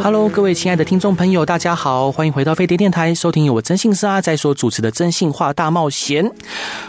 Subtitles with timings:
[0.00, 6.24] Hello，各位亲爱的听众朋友，大家好，欢迎回到飞碟电台，收听由我征信社阿仔所主持的《征信话大冒险》。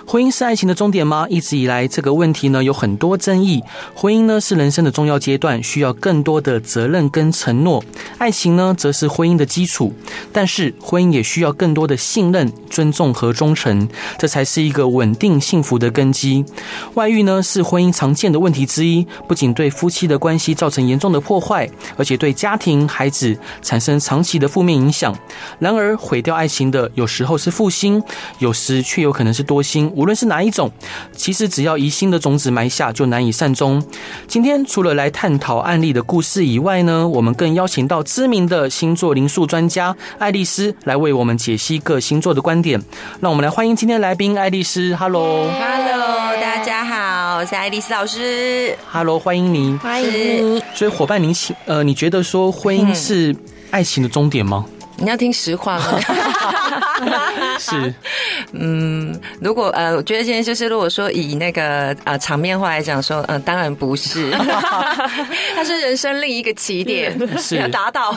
[0.06, 1.26] 婚姻是爱情的终点吗？
[1.30, 3.62] 一直以来，这个问题呢有很多争议。
[3.94, 7.82] 婚姻呢是人生的重要阶段，需要更多的责任跟承诺；
[8.18, 9.94] 爱情呢则是婚姻的基础。
[10.32, 16.46] 但是，婚姻也需要更多的信任、尊重和忠诚，这才是一个稳定幸福的根基。
[16.94, 25.16] 外遇呢是婚姻常见的问题之一，不仅对夫妻的关系造成严重的破坏，而且对家庭子产生长期的负面影响。
[25.60, 28.02] 然而，毁掉爱情的有时候是负心，
[28.40, 29.92] 有时却有可能是多心。
[29.96, 30.72] 无论是哪一种，
[31.16, 33.84] 其实只要疑心的种子埋下，就难以善终。
[34.28, 42.82] 今天除了来探讨案例的故事以外呢，我们更邀请到知名的星座灵数专家爱丽丝来为我们解析各星座的观点。
[43.20, 44.96] 让我们来欢迎今天来宾爱丽丝。
[44.96, 48.76] Hello，Hello，大家好，我是爱丽丝老师。
[48.92, 50.64] Hello，欢迎您，欢迎你。
[50.74, 53.36] 所以伙伴，您请呃，你觉得说婚姻是
[53.72, 54.66] 爱情的终点吗？
[55.02, 56.00] 你要听实话吗？
[57.58, 57.94] 是，
[58.54, 64.32] 嗯，如果呃，我觉得今天就是如果说以那个呃场面话来讲说，嗯、呃，当然不是，
[65.56, 68.16] 它是人生另一个起点，是要达到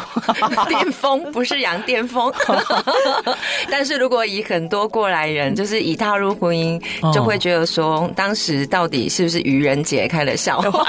[0.69, 2.33] 巅峰，不是羊巅峰。
[3.70, 6.80] 但是如果以很多过来人，就是以踏入婚姻，
[7.12, 10.86] 就会觉得说，当时到底是不是愚人节开了笑话？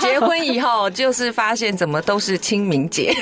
[0.00, 3.14] 结婚以后就是发现怎么都是清明节，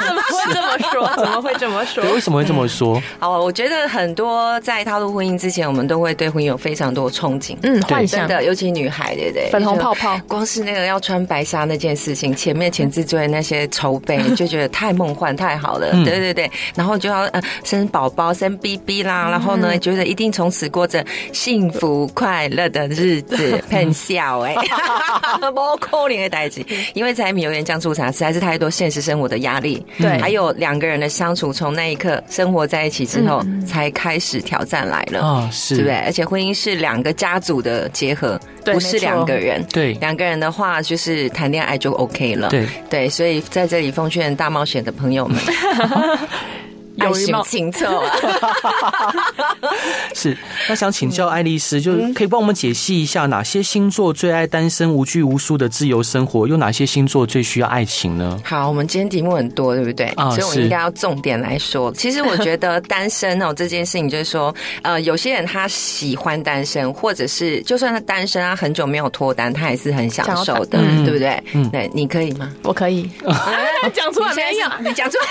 [0.00, 1.10] 怎么会这么说？
[1.16, 2.04] 怎么会这么说？
[2.12, 2.96] 为什么会这么说？
[2.98, 8.28] 嗯、好，我觉得很多在踏入婚姻之前，我们都会对婚姻有非常多憧憬，嗯，幻想。
[8.28, 9.48] 的，尤其女孩，对不对？
[9.50, 16.50] 粉红泡泡，光是那个要穿白纱那件事情，前面前置作业那些筹备，就觉得太梦幻、太好了，对对对。
[16.74, 24.54] 然后就要呃生宝宝、生 BB 啦，然后呢，觉得一定从此过着幸福快乐的日子， 喷笑哎，
[25.54, 35.96] 不可怜的代志，因为柴米油盐酱醋茶实在是太多现实生活的压力，对，还有两个人的相处，从那一刻生活在一起之后，才开始挑战来了啊，是，对不对？
[36.00, 39.64] 而且婚姻是两个家族的结合，不是两个人。
[39.72, 42.50] 对，两个人的话就是谈恋爱就 OK 了。
[42.50, 45.40] 对对，所以在这里奉劝大冒险的朋友们。
[47.00, 48.02] 爱情清澈
[50.14, 50.36] 是。
[50.68, 58.40] 那想请教爱丽丝，就是可以帮我们解析一下哪些星座最爱单身无拘无束的自由生活，有哪些星座最需要爱情呢？
[58.44, 60.06] 好，我们今天题目很多，对不对？
[60.16, 61.92] 啊，所以我应该要重点来说。
[61.92, 71.42] 其实我觉得单身哦这件事情，就是说， 呃，有些人他喜欢单身，或者是就算他单身，他很久没有脱单，他也是很享受的，对不对？
[71.54, 72.52] 嗯，对，你可以吗？
[72.62, 73.10] 我可以。
[73.94, 74.68] 讲出来没有？
[74.80, 75.24] 你讲出来，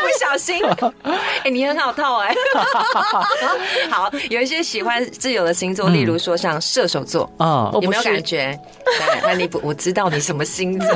[0.00, 0.60] 不小心。
[1.42, 2.36] 哎、欸，你很好套哎、欸！
[3.90, 8.58] 好，有一些喜欢自由的星座，例如说像射手座啊，有没有感觉？
[8.84, 10.88] 对， 那你不，我知道你什么星座，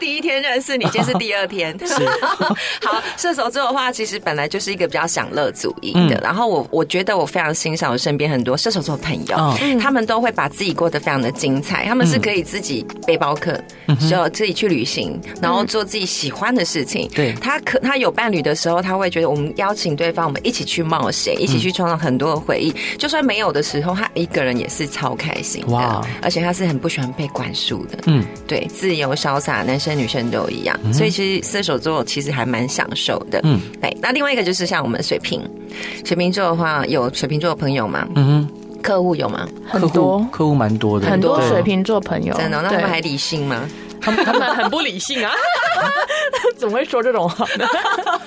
[0.00, 1.76] 第一天认识你，今天是第二天。
[1.86, 1.94] 是，
[2.82, 6.18] 好，射手座的话，其实本来就是一个比较享乐主义的。
[6.22, 9.36] 然后我我觉得我非常欣赏我身边很多射手座朋友，
[9.80, 11.84] 他们都会把自己过得非常的精彩。
[11.86, 13.60] 他们是可以自己背包客，
[14.10, 17.08] 就自己去旅行，然后做自己喜欢的事情。
[17.14, 22.74] 对，他可他有伴侣的时候，他会觉得我们邀请对方，我们一起去冒险，一起去创造很多的回忆。
[22.98, 25.72] 就算没有的时候，他一个人也是超开心的。
[25.72, 26.00] 哇！
[26.20, 27.98] 而且他是很不喜欢被管束的。
[28.06, 30.78] 嗯，对，自由潇洒，男生女生都一样。
[30.92, 33.40] 所以其实射手座其实还蛮享受的。
[33.44, 33.96] 嗯，对。
[34.00, 35.40] 那另外一个就是像我们水瓶，
[36.04, 38.06] 水瓶座的话，有水瓶座的朋友吗？
[38.14, 38.48] 嗯，
[38.82, 39.48] 客户有吗？
[39.68, 42.34] 很多，客户蛮多的，很多水瓶座朋友。
[42.34, 42.62] 真的？
[42.62, 43.68] 那他们还理性吗？
[44.00, 45.30] 他们他们很不理性啊！
[46.58, 47.64] 怎么会说这种话呢？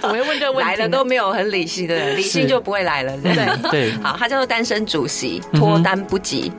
[0.08, 0.72] 怎么会问这个问题？
[0.72, 3.72] 来了都没有很理性的人，理性就不会来了，对不对？
[3.72, 3.92] 对。
[4.02, 6.52] 好，他叫做单身主席，脱单不急。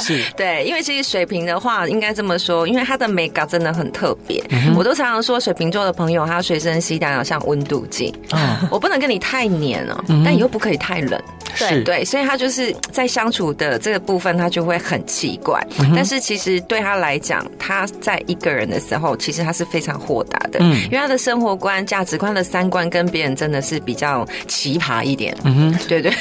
[0.00, 0.22] 是。
[0.36, 4.42] 对，因为其实水瓶的话，应该这么说，因为他的美感真的很特别。
[4.76, 8.14] 我都常常说，水瓶座的朋友，他随身携带好像温度计。
[8.70, 11.20] 我不能跟你太黏了，但又不可以太冷。
[11.58, 15.64] 对对，所以他就是在相处的这个部分，他就会很奇怪。
[15.94, 26.12] 但是其实对他来讲，他在一个人的时候，其实他是非常豁达的，嗯，因为他的生活观、价值观的三观跟别人真的是比较奇葩一点，嗯哼，对对，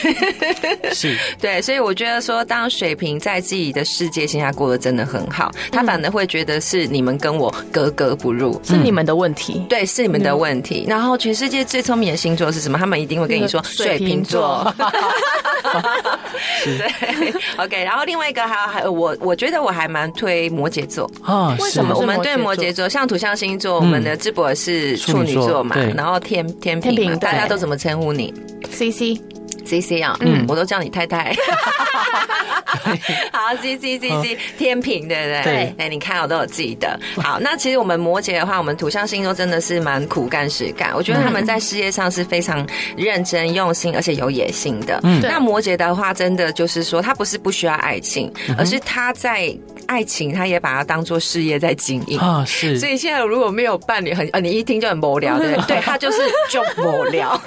[0.94, 10.86] 是， 对，所以我觉得说，当水瓶在自己的世界线下过得真的很好，他反而会觉得是你们跟我格格不入，是你们的问题，对，是你们的问题。
[10.88, 12.78] 然后全世界最聪明的星座是什么？
[12.78, 14.74] 他们一定会跟你说水瓶座，
[16.66, 17.84] 对，OK。
[17.84, 21.56] 然后另外一个还还有我我觉得我还蛮推摩羯座啊。
[21.60, 21.96] 为什么？
[21.96, 28.34] 我们对摩羯座，像土象星座，我们的智博是处女座嘛，然后天天平，大家都怎么称呼你
[28.72, 29.00] ？CC。
[29.00, 29.22] C
[29.80, 31.36] C 啊，嗯，我都叫你太太。
[33.32, 35.44] 好，C C C C，天平，对不对？
[35.44, 37.00] 对，哎，你看我都有记得。
[37.22, 40.92] 好，那其实我们摩羯的话，我们土象星座真的是蛮苦干实干。
[40.96, 45.00] 我觉得他们在事业上是非常认真用心，而且有野心的。
[45.04, 49.56] 嗯，那摩羯的话，真的就是说，他不是不需要爱情，而是他在
[49.88, 52.44] 爱情，他也把它当做事业在经营啊。
[52.46, 55.66] 是，所以现在如果没有伴侣，很呃，你一听就很无聊，对不对？
[55.78, 56.18] 对，他就是
[56.50, 57.40] 就无聊。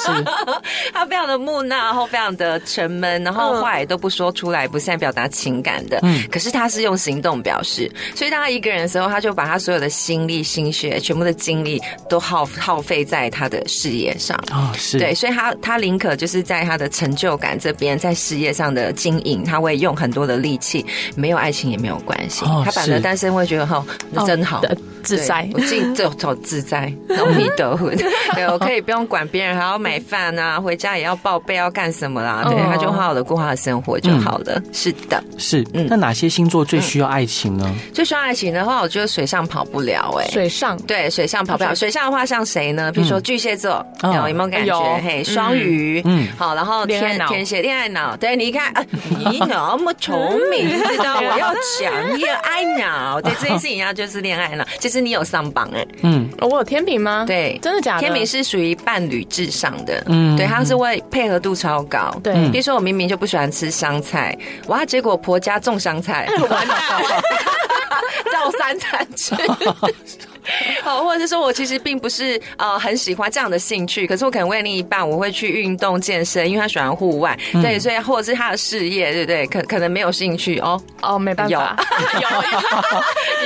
[0.00, 0.24] 是，
[0.94, 1.56] 他非常的木。
[1.62, 5.98] 讷然后非常的沉闷，然后话也都不说出来，不善表达情感的。
[6.02, 14.36] 嗯，可是他是用行动表示，所以当他一个人的时候，他就把他所有的心力、心血、全部的精力都耗耗费在他的事业上。
[14.52, 20.84] 哦，是对，所以他他宁可就是在他的成就感这边，在事业上的经营，他会用很多的力气。
[21.16, 24.60] 没有爱情也没有关系，哦、他反而单身会觉得哈，那真好。
[24.60, 24.76] 哦
[25.06, 27.96] 自在，我进这走自在，容易得婚。
[28.34, 32.44] 对，我可以不用管别人，还要买饭啊，回家也要报备要干什么啦？
[32.48, 34.60] 对，他就好好的过他的生活就好了。
[34.72, 35.64] 是的，是。
[35.72, 37.72] 嗯，那哪些星座最需要爱情呢？
[37.94, 40.12] 最需要爱情的话，我觉得水上跑不了。
[40.20, 41.74] 哎，水上对，水上跑不了。
[41.74, 42.90] 水上的话，像谁呢？
[42.92, 45.00] 比如说巨蟹座，有有没有感觉？
[45.04, 48.16] 嘿，双鱼，嗯，好，然后天天蝎恋爱脑。
[48.16, 48.72] 对，你看，
[49.08, 53.20] 你那么聪明，知道我要讲恋爱脑。
[53.22, 54.96] 对， 这件事情要就是恋爱脑，其实。
[55.06, 57.24] 你有上榜哎，嗯，我有天平吗？
[57.28, 58.00] 对，真的假的？
[58.00, 62.34] 天平是属于伴侣至上的，嗯，对，他是为配合度超高，对。
[62.50, 64.36] 比如说我明明就不喜欢吃香菜，
[64.68, 66.74] 哇，结果婆家种香菜，完了，
[68.32, 69.34] 照三餐吃。
[70.82, 79.46] 好，或者是说我其实并不是呃很喜欢这样的兴趣，可是我可能为另一半我会去运动健身，因为他喜欢户外，对，所以或者是他的事业，对不对？
[79.46, 81.76] 可可能没有兴趣哦，哦，没办法，
[82.20, 82.28] 有。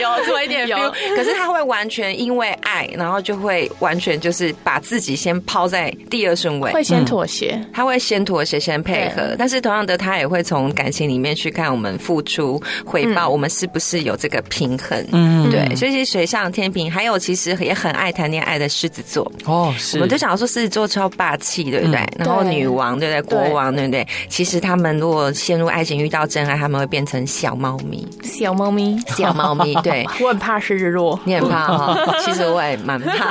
[0.01, 0.77] 有有做一点有，
[1.17, 15.05] 可是他会完全因为爱，然后就会完全就是把自己先抛在第二顺位，会先妥协，他会先妥协，先配合，但是同样的，他也会从感情里面去看我们付出回报，我们是不是有这个平衡？
[15.13, 17.01] 嗯，对，所以其实水上天秤。
[17.01, 22.07] 还有，其实也很爱谈恋爱的狮子座哦，是，我们就想说狮子座超霸气，对不对？
[22.19, 23.39] 然后女王，对不对？
[23.39, 24.07] 国王，对不对？
[24.29, 29.75] 其实他们如果陷入爱情，遇到真爱，他们会变成小猫咪，小猫咪，小猫咪。
[29.83, 31.97] 对， 我很怕狮子座，你很怕哈？
[32.25, 33.31] 其实我也蛮怕，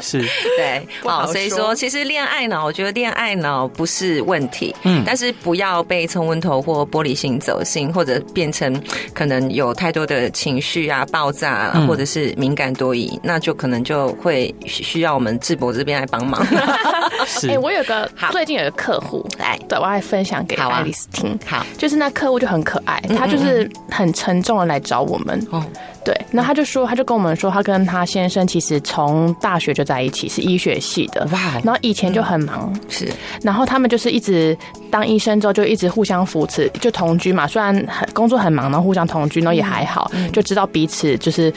[0.00, 0.20] 是，
[0.58, 8.80] 对，好，所以说，其实恋爱脑，我觉得恋爱脑不是问题，嗯，但是不要被冲昏头或玻璃心走心，或者变成
[9.14, 11.72] 可能有太多的情绪啊，爆炸。
[11.86, 16.40] 或者是敏感多疑，那就可能就会需要我们智博这边来帮忙。
[17.26, 21.36] 是，哎，我有个最近有个客户来，对，我还分享给爱丽丝听。
[21.44, 25.46] 好，就是那客户就很可爱，他就是很沉重的来找我们。
[25.50, 25.64] 哦，
[26.04, 31.26] 对，那他就说，他就跟我们说，他跟他先生其实从大学就在一起，是医学系的。
[31.32, 33.10] 哇，然后以前就很忙，是，
[33.42, 34.56] 然后他们就是一直
[34.90, 37.46] 当医生之后就一直互相扶持，就同居嘛。
[37.46, 41.52] 虽然很工作很忙，然后互相同居，然后也还好，就知道彼此就是。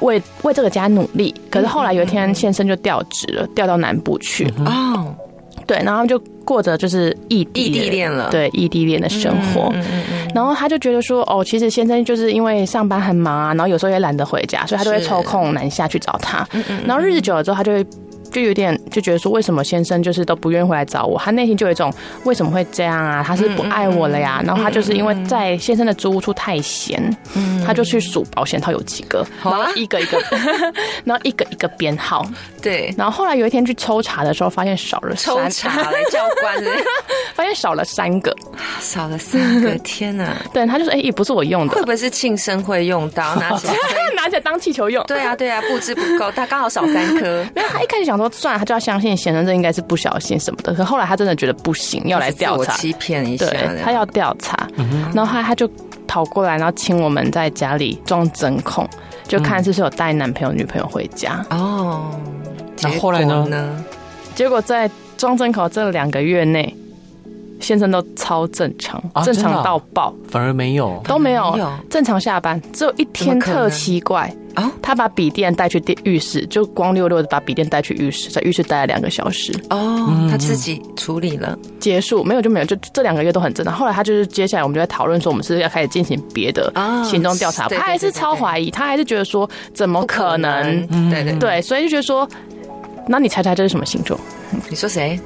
[0.00, 5.14] 为为这个家努力，可是后来有一天先生就调职了，调到南部去哦，
[5.66, 9.82] 对，然后就过着就是异地异地恋了，对，异地恋的生活，嗯
[10.34, 16.48] 然后他就觉得说，哦，其实先生就是因为上班很忙啊，然后有时候也懒得回家，所以他就会抽空南下去找他，
[16.86, 17.86] 然后日子久了之后，他就会。
[18.30, 21.18] 就有点就觉得说，为什么先生就是都不愿意回来找我？
[21.18, 21.92] 他内心就有一种
[22.22, 23.24] 为什么会这样啊？
[23.26, 24.40] 他是不爱我了呀？
[24.46, 27.02] 然后他就是因为在先生的租屋处太闲，
[27.66, 30.18] 他就去数保险套有几个，然后一个一个，
[31.04, 32.24] 然后一个一个编号。
[32.62, 35.34] 对，然后后来有一天去抽查的时候，发现少了三。
[35.34, 36.62] 抽查来 教官，
[37.34, 38.36] 发现少了三个，
[38.80, 40.36] 少了三个， 天哪！
[40.52, 43.34] 对，他就说：“哎，也不是我用的，会不会是庆生会用到？
[43.36, 43.74] 拿起来
[44.14, 45.02] 拿起来当气球用？
[45.06, 47.44] 对啊，对啊，布置不够，他刚好少三颗。
[47.54, 48.20] 没有，他一开始想。
[48.20, 50.74] 说算了，他就要相信先生，这应该是不小心什么的。
[50.74, 54.68] 可后来他真的觉得不行，要来调查，欺骗一下，对，他要调查，
[55.14, 55.66] 然后他他就
[56.10, 58.84] 跑过来，然后请我们在家里装针孔，
[59.28, 61.46] 就看是不是有带男朋友女朋友回家。
[61.50, 62.10] 哦，
[62.80, 63.84] 那后来呢？
[64.34, 66.74] 结果在装针孔这两个月内，
[67.60, 71.56] 先生都超正常，啊、正常到爆，反而没有，都没有，
[71.88, 74.32] 正常下班，只有一天特奇怪。
[74.54, 74.68] 啊！
[74.82, 79.52] 他把笔电带去电浴室，就光溜溜的把笔电带去浴室，在浴室待了两个小时。
[79.70, 83.72] 哦，他自己处理了，结束没有就没有，就这两个月都很正常。
[83.72, 86.68] 后来他就是接下来我们就在讨论说，我们是不是要开始进行别的
[87.04, 87.68] 行动调查。
[87.68, 90.84] 他还是超怀疑，他还是觉得说怎么可能？
[91.08, 92.28] 对对对，所以就觉得说，
[93.06, 94.18] 那你猜猜这是什么星座？
[94.68, 95.18] 你说谁？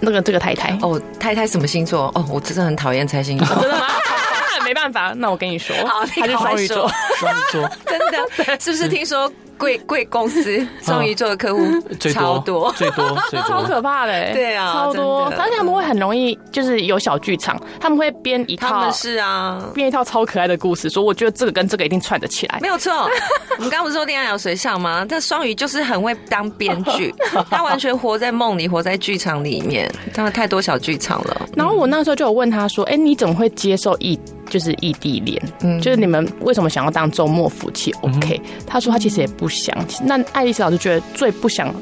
[0.00, 2.10] 那个这个太太哦，太太什么星座？
[2.14, 3.46] 哦，我真的很讨厌猜星座。
[3.60, 3.86] 真的吗？
[4.64, 9.30] 没办法，那我跟你说，好，他是双鱼座，双鱼座， 真的，是不是听说？
[9.60, 11.60] 贵 贵公司双鱼座的客户
[12.12, 22.90] 超多，最多，最多， 超可怕的，对啊，超多，而且他们会很容易就是有小剧场，他们会编一套，是啊，编一套超可爱的故事，说我觉得这个跟这个一定串得起来，没有错。
[23.58, 25.04] 我们刚刚不是说恋爱有随上吗？
[25.08, 27.14] 这双鱼就是很会当编剧，
[27.50, 31.42] 他完全活在梦里，活在剧场里面，他们太多小剧场了。
[31.54, 34.18] 然后我那时候就有问他说：“哎，你怎么会接受异？”
[34.50, 39.74] 就是异地恋，嗯，就是你们为什么想要当周末夫妻？OK，他说他其实也不想。
[40.04, 41.74] 那爱丽丝老师觉得最不想。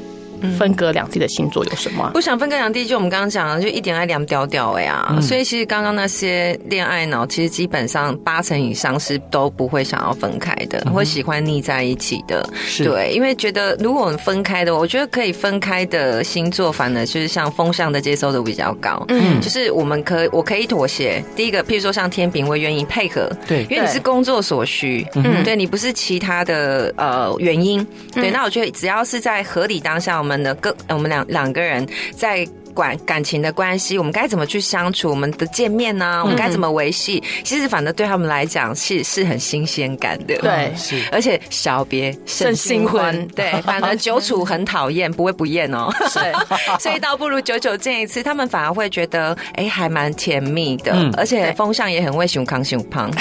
[0.57, 2.09] 分隔两地的星座有什么？
[2.13, 5.17] 不想分隔两地，就我们刚刚讲的，就一点爱两屌屌哎呀！
[5.21, 12.47] 所以其实刚刚那些恋爱脑，其实基本上八成以上是都不会想要分开的，会喜欢腻在一起的。
[12.77, 19.03] 对，因为觉得如果我们分开的，我觉得可以分开的星座，反而就是像风向的接受度比较高。
[19.09, 21.23] 嗯，就是我们可我可以妥协。
[21.35, 23.29] 第一个，譬如说像天平，我愿意配合。
[23.47, 25.05] 对，因为你是工作所需。
[25.15, 27.85] 嗯，对你不是其他的呃原因。
[28.13, 30.28] 对，那我觉得只要是在合理当下，我们。
[30.29, 32.47] 们的个，我们两两个人在。
[32.79, 35.09] 管感情的关系，我们该怎么去相处？
[35.09, 36.23] 我们的见面呢、啊？
[36.23, 37.21] 我们该怎么维系？
[37.43, 41.03] 其实反正对他们来讲是是很新鲜感的，对，是。
[41.11, 45.89] 而且小别胜新婚，对， 反而久处很讨厌，不会不厌哦。
[46.15, 46.31] 对，
[46.79, 50.95] 所以倒不如久久见一次，他们反而会觉得哎，还蛮甜蜜的。
[51.17, 53.11] 而且风向也很会熊康熊胖，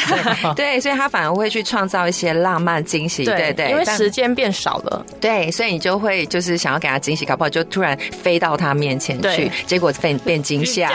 [0.55, 9.48] 对，所以他反而会去创造一些浪漫惊喜，对对，因为时间变少了，对，所以你就会就是想要给他惊喜，搞不好就突然飞到他面前去。
[9.67, 10.91] 结果变变惊吓，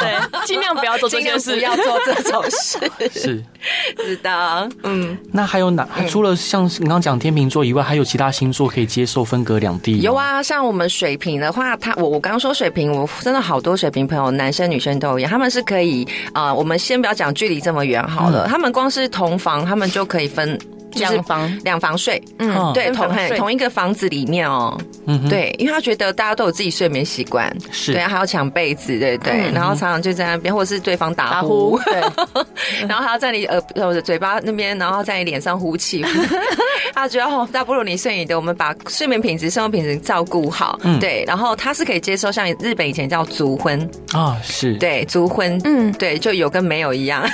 [0.00, 2.78] 对，尽量不要做这件事，不要做这种事。
[3.12, 3.42] 是，
[3.96, 5.16] 知道，嗯。
[5.32, 5.88] 那还有哪？
[6.08, 10.00] 除了像你刚刚讲天秤座以外，还有其他星座可以接受分隔两地？
[10.00, 16.54] 有啊，像我们水瓶的话，他我我刚刚说水瓶，我真的好多水瓶朋友，男生女生都一样，他们是可以啊、呃。
[16.54, 20.58] 我们先不要讲距离这么远好了，嗯、他们光是同房，他们就可以分。
[20.98, 21.58] 两房。
[21.64, 27.92] 两房睡，嗯，对，同同一个房子里面哦，嗯，对，因为他觉得大家都有自己睡眠习惯，是。
[27.92, 32.00] 对，还要抢被子，对对，然后常常就在那边，或者是对方打呼，对，
[32.86, 36.04] 然后还要在你耳或者嘴巴那边，然后在你脸上呼气，
[36.94, 43.74] 他觉得哦，那不如你睡你的，我们把睡眠品质、生活品质照顾好，对，然后他是可以接受，像日本以前叫足婚。
[44.12, 44.74] 啊，是。
[44.74, 47.26] 对足婚，嗯，对，就有跟没有一样，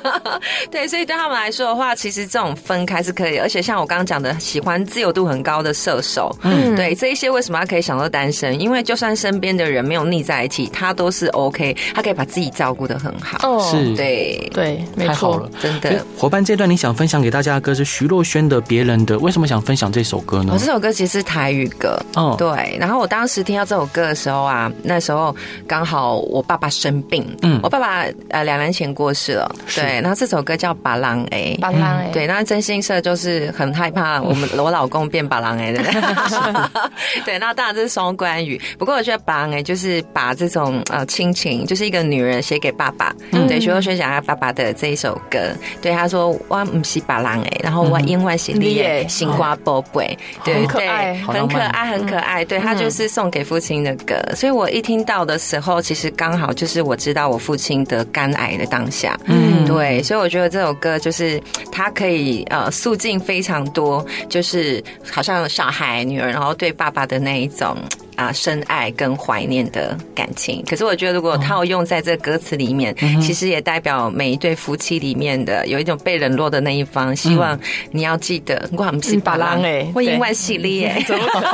[0.70, 2.80] 对，所以对他们来说的话，其实这种分。
[2.92, 8.60] 还是可以，而且像我刚刚讲的，喜欢自由度很高的射手，嗯，对，这一些为什么他可以想到单身？
[8.60, 13.38] 因为就算身边的人没有腻在一起，他都是 OK，他可以把自己照顾的很好。
[13.48, 16.04] 哦，是，对对，没错，真的。
[16.16, 20.52] 伙伴，这段你想分享给大家的歌是徐若瑄的《别人的》，为什么想分享这首歌呢？
[20.54, 22.76] 我这首歌其实是台语歌，哦，对。
[22.78, 25.34] 然后我当时听到这首歌的时候啊，那时候
[25.66, 30.00] 刚好我爸爸生病，嗯，我爸爸呃两年前过世了，对。
[30.00, 32.79] 然后这首歌叫《巴郎 A》，巴郎 A，对，那真心。
[32.80, 35.82] 色就是很害怕我们我老公变把郎哎的，
[37.24, 38.60] 对，那当然这是双关语。
[38.78, 45.38] 不过我觉得把郎哎就是把这种呃亲情，就是一个女人写给爸爸，嗯、对，徐若瑄讲他爸爸的这一首歌，
[45.82, 62.69] 对，他说我唔是把郎哎，然后我因为是你的心瓜宝贝，对对，很可爱，很可爱，很可爱，对，他就是送给父亲的歌，所以我一听到的时候，其实刚好就是我知道我父亲得肝癌的当下，嗯，对，所以我觉得这首歌就是他可以呃。
[62.70, 67.76] 诉尽非常多，就是好像小孩女儿，然后对爸爸的那一种
[68.16, 70.64] 啊深爱跟怀念的感情。
[70.68, 77.14] 可是我觉得，如果套用在这歌词里面，嗯、其实也代表每一对夫妻里面的有一种被冷落的那一方。
[77.14, 77.58] 希望
[77.90, 81.04] 你要记得，我们是巴郎哎，我因为系列。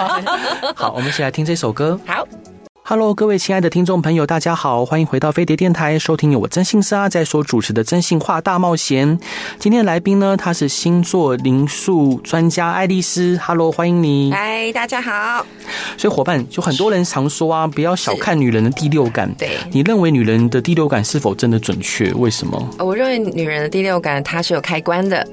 [0.74, 1.98] 好，我们一起来听这首歌。
[2.06, 2.26] 好。
[2.88, 9.18] Hello，各位亲爱的听众朋友，大家好，欢迎回到飞碟电台，收听由我征信社阿仔所主持的真心话大冒险。
[9.58, 13.36] 今天的来宾呢，他是星座灵数专家爱丽丝。
[13.44, 14.30] Hello，欢迎你。
[14.32, 15.44] 嗨，大家好。
[15.98, 19.28] 所以伙伴，就很多人常说啊，不要小看女人的第六感。
[19.36, 22.12] 对，你认为女人的第六感是否真的准确？
[22.12, 22.70] 为什么？
[22.78, 25.26] 我认为女人的第六感它是有开关的，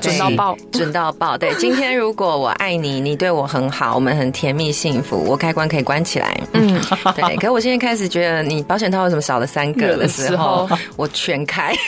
[0.00, 1.38] 准到爆，准到爆。
[1.38, 6.36] 对， 今天如果我爱你，你对我很好，我们很甜蜜幸福，我开关可以关起来。
[6.54, 6.76] 嗯。
[7.14, 11.74] 对，可是我现在开始觉得你保险套为什么少了三个的时候， 我全开。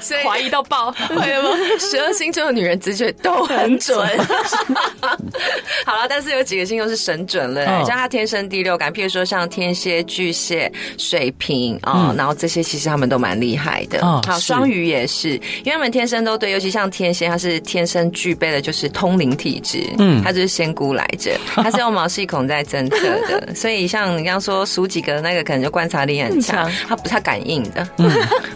[0.00, 1.50] 所以怀疑到爆，会吗？
[1.78, 3.98] 十二星座的女人直觉都很准。
[5.84, 14.00] 好了，但是有几个星座是神准了，像他天生第六感，譬如说像天蝎、巨蟹、水瓶啊，然后这些其实他们都蛮厉害的。
[14.26, 27.86] 好，双鱼也是，因为他们天生都对，尤其像天蝎，他是天生具备的就是通灵体质，嗯，他就是仙姑来着， 他是用毛细孔在侦测的， 所以像你刚刚说数几个那个，可能就观察力很强，他不太感应的。
[27.98, 28.10] 嗯，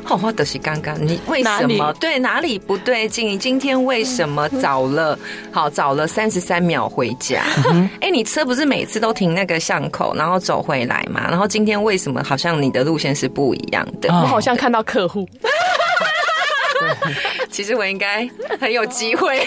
[0.05, 3.27] 好，我得是刚刚你为什么对哪里不对劲？
[3.27, 5.19] 你今天为什么早了？
[5.51, 7.43] 好，早了三十三秒回家。
[8.01, 11.27] 哎，你车不是每次都停那个巷口，然后走回来吗？
[11.29, 14.09] 然后今天为什么好像你的路线是不一样的？
[14.09, 15.29] 我好像看到客户。
[17.51, 18.29] 其实我应该
[18.61, 19.47] 很有机会，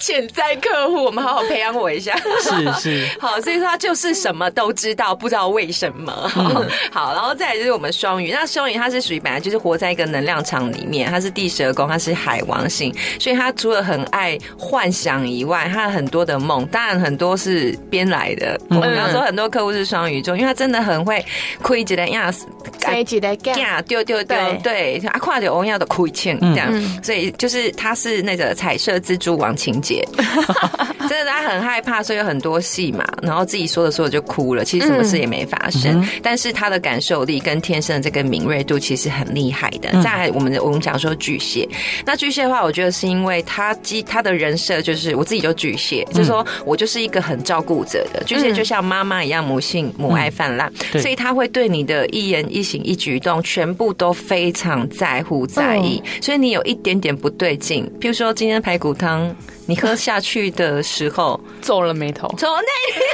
[0.00, 2.16] 潜在客户，我们好好培养我一下。
[2.42, 6.30] 是是，好，所以说他就是什么都知道，不知道为什么。
[6.36, 18.58] 嗯、好，然后再来就是我们双鱼，那双鱼它是属于本来就是活在一个能量场里面，它是第十二宫，它是海王星，所以它除了很爱幻想以外，它很多的梦，当然很多是编来的。
[18.70, 21.24] 我们要说很多客户是双鱼座，因为他真的很会
[21.62, 22.46] 亏几的样子，
[22.82, 27.24] 亏几的样，丢丢丢，对，啊，跨着欧亚的亏欠这样，嗯、所以。
[27.36, 30.06] 就是他是那个彩色蜘蛛王情节，
[31.08, 39.90] 真的他很害怕，所以有很多戏嘛，然后自己说着说着就哭了，其实什么事也没发生，嗯、但是他的感受力跟天生的这个敏锐度其实很厉害的。
[39.92, 41.68] 嗯、再来我们的我们讲说巨蟹，
[42.06, 48.22] 那巨蟹的话，我觉得是因为他基他的人设就是我自己就巨蟹，嗯、就是说我就是一个很照顾者的。
[48.24, 57.14] 巨蟹，就像妈妈一样母性母爱泛滥，嗯、所以他会对你的一言一行一举一动全部都非常在乎在意，嗯、所以你有一点点。
[57.24, 59.34] 不对劲，譬如说今天排骨汤，
[59.66, 63.00] 你喝下去的时候皱了眉头，从那里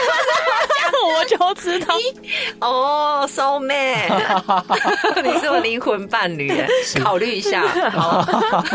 [1.16, 1.94] 我就知道
[2.60, 4.10] 哦，soul mate，
[5.22, 6.52] 你是我灵魂伴侣，
[7.02, 7.66] 考虑一下。
[7.90, 8.26] 好，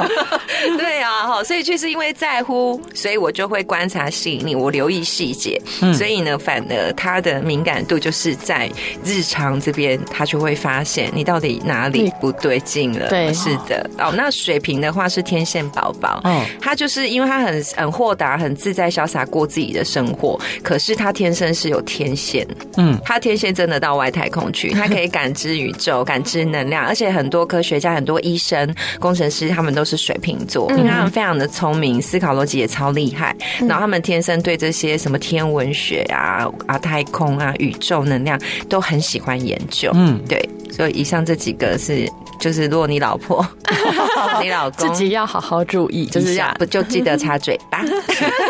[0.78, 5.62] 对啊，好，所以就是因为在乎，所以我就会观察细腻，我留意细节，
[5.94, 8.70] 所以呢，反而他的敏感度就是在
[9.04, 13.10] 日常这边，他就会发现你到底哪里不对劲了。
[13.10, 13.88] 对，是的。
[13.98, 17.56] 哦，那水瓶的话是天线宝宝，嗯，他就是因为他很。
[17.76, 22.46] 很豁达、很自在、潇洒过自己的生活，可是他天生是有天线，
[22.78, 42.08] 嗯，他天线真的到外太空去，他可以感知宇宙、 感知能量，而且很多科学家、很多医生、工程师，他们都是水瓶座，因为他们非常的聪明，思考逻辑也超厉害，然后他们天生对这些什么天文学啊、啊太空啊、宇宙能量都很喜欢研究，嗯，对，所以以上这几个是。
[42.38, 43.48] 就是如果你老婆、
[44.46, 47.84] 你老公自己要好好注意，就是要不就记得擦嘴巴。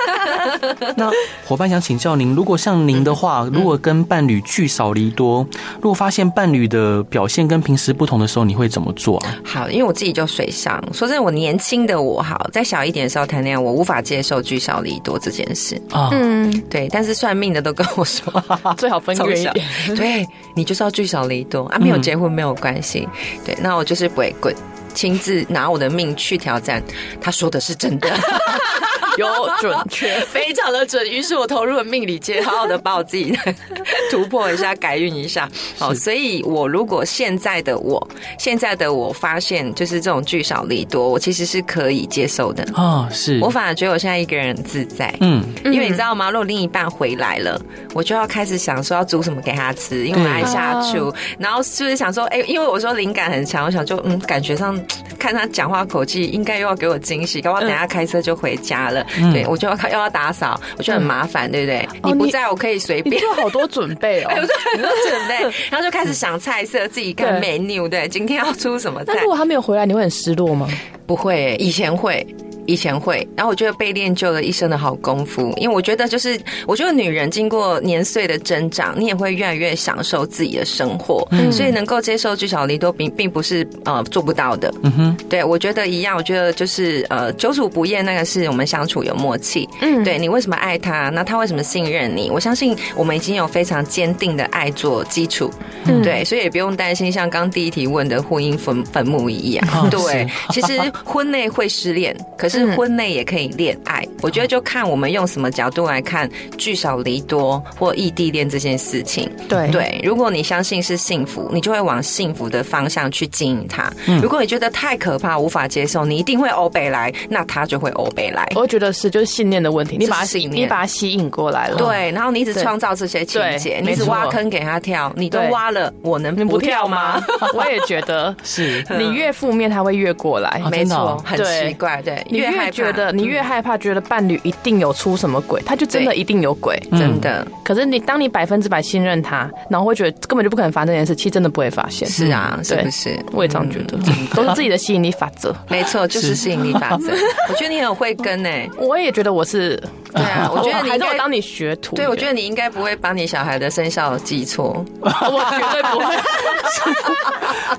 [0.97, 1.09] 那
[1.45, 9.37] 伙伴想请教您，如果像您的话，如果跟伴侣聚少离多，如果发现伴侣的表现跟平时不同的时候，你会怎么做啊？
[9.45, 16.09] 好，因为我自己就水上，说真的，我年轻的我好，在小一点的时候谈恋爱，我无法接受聚少离多这件事啊。
[16.11, 18.43] 嗯，对，但是算命的都跟我说，
[18.77, 19.65] 最好分远一点。
[19.95, 23.07] 对，你就是要聚少离多啊，没有结婚没有关系。
[23.45, 23.75] 对，那。
[23.75, 24.55] 我就是不会滚，
[24.95, 26.81] 亲自拿我的命去挑战。
[27.21, 28.09] 他说的是真的。
[29.19, 31.09] 有准确，非常的准。
[31.09, 33.37] 于是我投入了命理界，好好的把我自己
[34.11, 35.49] 突破一下，改运一下。
[35.77, 38.05] 好，所以我如果现在的我，
[38.37, 43.07] 现在的我发现就是这种聚少离多，我其实是可以接受的哦。
[43.11, 45.13] 是我反而觉得我现在一个人很自在。
[45.21, 46.29] 嗯，因为你知道吗？
[46.29, 47.59] 如果另一半回来了，
[47.93, 51.13] 我就要开始想说要煮什么给他吃，因为我爱下厨。
[51.37, 54.77] 然后是不是想说，哎，因为我说灵感很强，我想就嗯，感觉上
[55.17, 59.04] 看他讲话口气，应该又要给我惊喜，搞不好等下开车就回家了。
[59.33, 61.87] 对，我就要又要打扫，我觉得很麻烦，对不对？
[62.03, 65.35] 你不在我可以随便，做好多准备哦， 有很多准备，
[65.69, 69.13] 然后就开始想菜色，自己看 menu，对，今天要出什么菜？
[69.15, 70.67] 那如果他没有回来，你会很失落吗？
[71.05, 72.25] 不会，以前会。
[72.65, 84.73] 以前会，然后我觉得被练就了一身的好功夫，因为我觉得就是，我觉得女人经过年岁的增长，你也会越来越享受自己的生活，嗯、所以能够接受聚少离多并并不是呃做不到的。
[84.83, 89.67] 嗯哼，对我觉得一样，我觉得就是呃久处不厌，那个是我们相处有默契。
[89.81, 92.29] 嗯，对你为什么爱他，那他为什么信任你？
[92.31, 95.51] 我相信我们已经有非常坚定的爱做基础。
[95.85, 99.67] 嗯，对，所以也不用担心像刚第一题问的婚姻坟坟墓一样。
[99.73, 102.54] 哦、对，其实婚内会失恋，可是。
[102.55, 104.01] 是婚内也可以恋爱。
[104.07, 109.29] 嗯、我觉得就看我们用什么角度来看聚少离多或异地恋这件事情。
[109.47, 113.91] 对对，如果你相信是幸福，你就会往幸福的方向去经营它。
[114.07, 118.47] 嗯、如果你觉得太可怕，无法接受，你一定会欧北来，那他就会欧北来。
[118.55, 119.97] 我觉得是，就是信念的问题。
[119.97, 121.77] 你把它吸，你把它吸引过来了。
[121.77, 127.23] 对，然后你一直创造这些情节，你一直挖坑给他跳，你都挖了，我能不跳吗？
[127.53, 130.61] 我也觉得 是，你越负面，他会越过来。
[130.69, 132.01] 没错，很奇怪。
[132.01, 137.45] 对，你越觉得你越害怕，觉得伴侣一定有出什么鬼，他就真的一定有鬼，真的。
[137.63, 142.07] 可是你当你百分之百信任他，然后会觉得根本就不可能发生这件事，其实真的不会发现。
[142.07, 143.19] 是啊，是不是？
[143.31, 143.97] 我也这样觉得，
[144.33, 145.55] 都是自己的吸引力法则。
[145.69, 147.11] 没错，就是吸引力法则。
[147.49, 149.81] 我觉得你很会跟诶，我也觉得我是。
[150.13, 151.93] 对啊， 我觉得你应该当你学徒。
[151.93, 154.85] 对，我觉得你应该不会把你小孩的生肖记错。
[155.01, 156.15] 我绝对不会。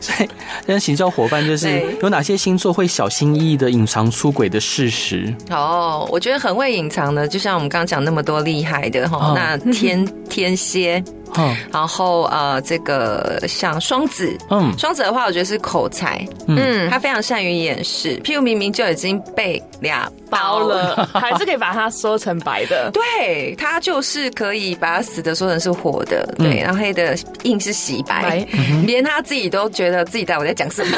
[0.00, 0.28] 所以，
[0.66, 5.34] 那请教伙伴，就是有哪些星座会小心翼翼的隐藏出轨的事实？
[5.50, 11.02] 哦，我觉得很会隐藏的，就像我们刚刚讲那么多厉害的哈，那天 天蝎。
[11.38, 28.46] 嗯，然后呃，这个像双子，嗯，双子的话，我觉得是口才，嗯，他非常善于掩饰，譬如明明就已经被俩包了， 还是可以把它说成白的， 对，他就是可以把死的说成是活的，对，然后黑的硬是洗白，
[28.86, 30.96] 连他自己都觉得自己在我在讲什么。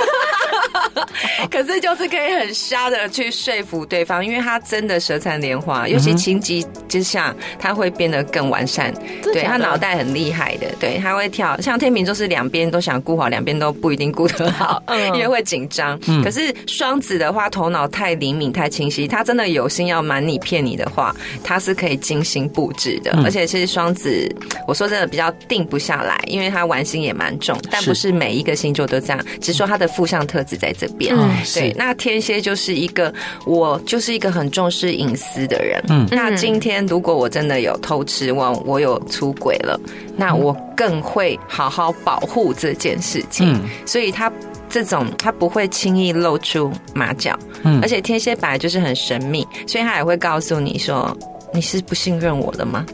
[1.50, 8.92] 可是就是可以很瞎的去说服对方，因为他真的舌灿莲花，尤其情急之下，他会变得更完善。
[9.22, 11.60] 对，他脑袋很厉害的，对，他会跳。
[11.60, 14.82] 像天平座是两边都想顾好，两边都不一定顾得好，
[15.14, 15.98] 因为会紧张。
[16.22, 23.12] 可是双子的话，头脑太灵敏、太清晰，他真的有心要瞒你、骗你的话，他是可以精心布置的。
[23.24, 24.30] 而且其实双子，
[24.66, 31.14] 我说真的比较定不下来，因为他玩心也蛮重，但不是每一个星座都这样，只是说他的负向特质在这边。
[31.14, 33.12] 嗯，对，那天蝎就是一个，
[33.44, 35.82] 我就是一个很重视隐私的人。
[35.88, 39.78] 嗯，那今天如果我真的有偷吃，我我有出轨了，
[40.16, 43.52] 那我更会好好保护这件事情。
[43.52, 44.30] 嗯，所以他
[44.70, 47.38] 这种他不会轻易露出马脚。
[47.64, 51.16] 嗯，而且天蝎本来就是很神秘，所以他也会告诉你说，
[51.52, 52.86] 你是不信任我的吗？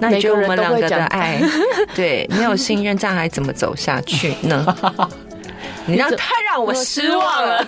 [0.00, 1.40] 那你觉得我们两个的爱，
[1.94, 4.76] 对，没有信任，这样还怎么走下去呢？
[5.86, 7.66] 你让太让我失望了，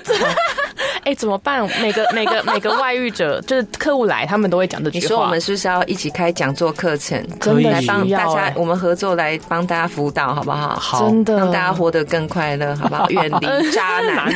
[1.04, 1.68] 哎，怎么办？
[1.80, 5.02] 每个 每个每个外遇者，就是客户来，他们都会讲这句话。
[5.02, 8.52] 你说我们是不是要一起开讲座课程，真的来帮大家？
[8.56, 10.76] 我们合作来帮大家辅导，好不好？
[10.76, 13.08] 好，真的让大家活得更快乐，好不好？
[13.10, 14.32] 远离渣男。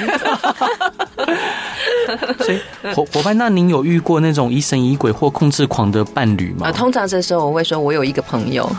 [2.39, 2.61] 所以
[2.95, 6.71] 伙伙伴，那您有遇过那种疑神疑鬼或控制狂的伴侣吗？
[6.73, 8.71] 通常这时候我会说，我有一个朋友。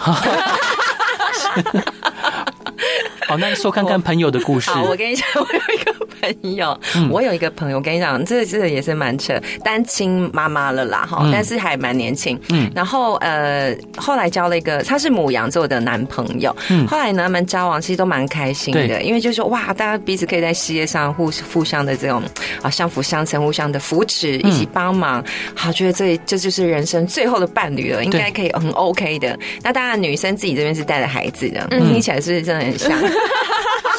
[3.32, 4.70] 好，那说看看朋友的故事。
[4.70, 12.38] 好，我跟你讲， 我有一个朋友，嗯、我有一个朋友，我跟你讲，这个这个也是蛮扯，单亲妈妈了啦，哈，嗯、但是还蛮年轻。
[12.50, 16.54] 嗯，然后呃，后来交了一个，他是母羊座的男朋友。
[16.70, 22.22] 嗯，后来呢，他们交往其实都蛮开心的，因为就是说哇，大家彼此可以在事业上互互相的这种
[22.62, 25.22] 啊相辅相成，互相的扶持，一起帮忙。
[25.22, 29.40] 嗯、好，觉得这这就是人生最后的伴侣了，应该可以很 OK 的。
[29.64, 32.92] 那当然，女生自己这边是带着孩子的，嗯、听起来是不是真的很像？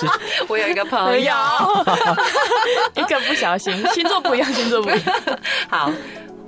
[0.01, 0.07] 是
[0.49, 1.35] 我有一个朋友，
[2.95, 5.03] 一个不小心，星座不一样，星座不一样。
[5.69, 5.93] 好，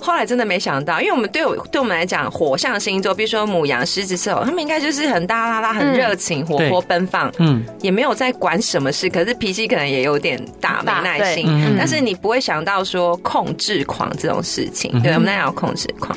[0.00, 11.46] 后来真的没想到，因为我们对我对我们来讲，火象星座，比如说母羊、狮子、射手，他们应该就是很大啦啦，很热情、嗯、活泼、奔放，嗯，也没有在管什么事，可是脾气可能也有点大，没耐心。
[11.48, 16.16] 嗯、但是你不会想到说控制狂这种事情，对我们那样控制狂。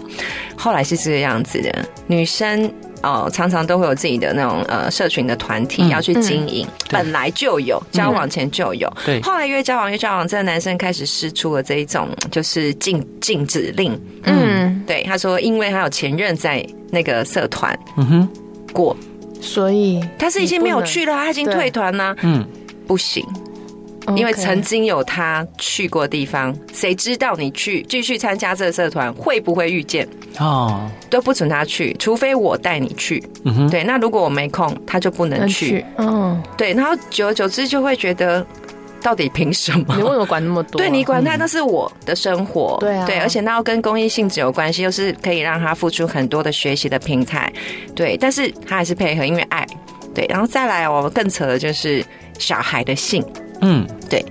[0.57, 2.71] 后来是这个样子的，女生。
[3.03, 9.21] 哦，常常都会有自己的那种呃社群的团体要去经营，嗯、本来就有，交往前就有，对。
[9.21, 18.29] 后来越交往越交往，这个男生开始释出了这一种就是禁禁止令，嗯，对，他说，因为他有前任在那个社团，嗯哼，
[18.73, 18.95] 过，
[19.41, 22.45] 所以他是已经没有去了，他已经退团了，嗯，
[22.87, 23.25] 不行。
[24.15, 30.07] 因为曾经有他去过地方，谁知道你去继续参加这个社团会不会遇见？
[30.39, 33.21] 哦，都不准他去，除非我带你去。
[33.43, 33.83] 嗯哼，对。
[33.83, 35.83] 那如果我没空，他就不能去。
[35.97, 36.73] 嗯，对。
[36.73, 38.45] 然后久而久之就会觉得，
[39.01, 39.95] 到底凭什么？
[39.97, 40.79] 你为什么管那么多？
[40.79, 42.77] 对，你管他，那是我的生活。
[42.79, 43.17] 对啊，对。
[43.19, 47.51] 而且那要跟公益性质有关系，又是可以让他付出很多的学习的平台。
[47.95, 49.65] 对，但是他还是配合，因为爱。
[50.13, 52.03] 对，然后再来，我们更扯的就是
[52.39, 53.23] 小孩的性。
[53.61, 54.23] 嗯，对，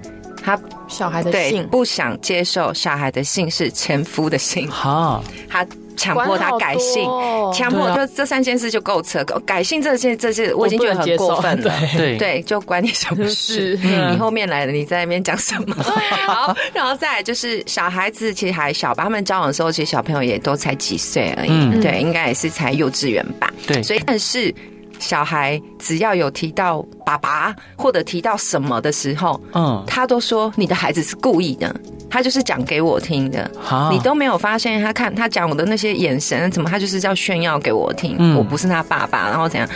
[0.42, 0.58] 他
[0.88, 7.04] 小孩的姓不想接受小孩的姓是前夫的姓，哈，他强迫他改姓，
[7.54, 9.24] 强迫就这三件事就够扯。
[9.44, 11.72] 改姓这件这些，我已经觉得很过分了。
[11.96, 13.78] 对对，就管你什么事？
[13.82, 15.74] 你后面来了，你在那边讲什么？
[16.26, 23.50] 好，然后再来就是小孩子其实还小吧，他们交往的时候其实小朋友也都才几岁而已，对，应该也是才幼稚园吧。
[23.66, 24.54] 对，所以但是。
[24.98, 31.74] 小孩只要有提到爸爸或者提到什么的时候，嗯，他都说你的孩子是故意的，
[32.08, 33.50] 他就是讲给我听的，
[33.90, 39.68] 你都没有发现他看他讲我的那些眼神，怎么他就是要炫耀给我听，嗯、我不是他爸爸，然后怎样。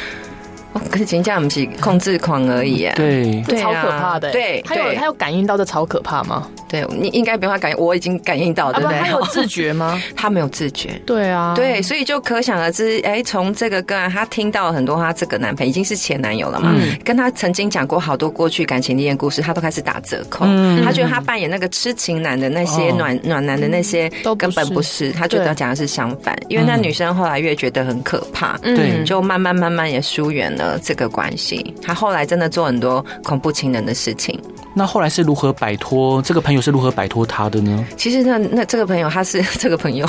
[0.90, 2.94] 可是人家不是控制狂而已啊！
[2.96, 4.30] 对，超可怕的。
[4.30, 6.48] 对，他有他有感应到这超可怕吗？
[6.68, 8.98] 对，你应该不用他感应，我已经感应到，对不对？
[9.00, 10.00] 他有自觉吗？
[10.14, 10.90] 他没有自觉。
[11.04, 16.72] 对啊，对，所以就可想而知，哎，从这个个案，他听到很多他这个男朋友已经是前男友了嘛，
[17.04, 20.46] 跟他曾经讲过好多过去感情历练故事，他都开始打折扣。
[20.84, 31.74] 他觉得他扮演那个痴情男的那些暖暖男的那些都根本不是，他觉得讲的是相反，因为那女生后来越觉得很可怕，对，就慢慢慢慢也疏远了这个关系。
[31.82, 34.38] 他后来真的做很多恐怖情人的事情。
[34.72, 36.22] 那后来是如何摆脱？
[36.22, 37.84] 这个朋友是如何摆脱他的呢？
[37.96, 40.06] 其实那那这个朋友他是这个朋友，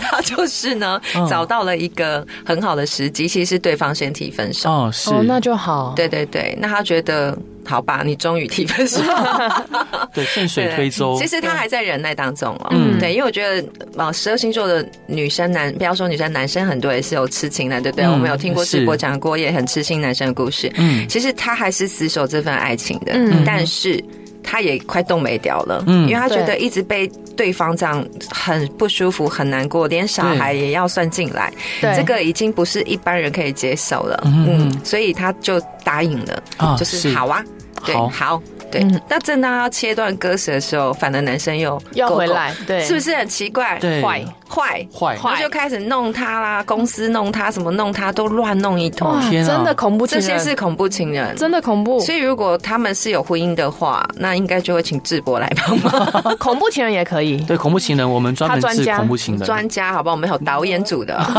[0.00, 4.70] 他 就是呢找到了一个很好的时机，其实是对方先提分手。
[4.70, 5.92] 哦，是，哦，那就好。
[5.96, 7.36] 对对对，那他觉得。
[7.70, 9.00] 好吧，你终于提分手。
[10.12, 11.16] 对，顺水推舟。
[11.20, 12.66] 其实他还在忍耐当中哦。
[12.72, 13.64] 嗯，对，因为我觉得
[13.96, 18.08] 啊，十二星座的女生男，不要说女生，男生很多也是有痴情的，对不对？
[18.08, 20.68] 我们有听过直播讲过，也很痴心男生的故事。
[20.74, 24.02] 嗯，其实他还是死守这份爱情的，嗯但是
[24.42, 25.84] 他也快冻没掉了。
[25.86, 27.06] 嗯，因为他觉得一直被
[27.36, 34.20] 对方这样很不舒服、很难过，连小孩也要算进来，对这个已经不是一般人可以接受了。
[34.24, 36.42] 嗯，所以他就答应了，
[36.76, 37.44] 就是好啊。
[37.84, 38.86] 对，好，对。
[39.08, 43.78] 那正当要切断割舍的时候，反而男生又又回来，对，是不是很奇怪？
[43.80, 49.20] 对，坏，坏，坏，然后就开始弄他啦，公司弄他，什么弄他，都乱弄一通。
[49.28, 52.00] 天啊，真的恐怖情人，这些是恐怖情人，真的恐怖。
[52.00, 56.36] 所以如果他们是有婚姻的话，那应该就会请智博来帮忙。
[56.38, 60.14] 恐怖情人也可以，对，恐怖情人，我们专门是恐怖情人专家，好不好？
[60.14, 61.20] 我们有导演组的。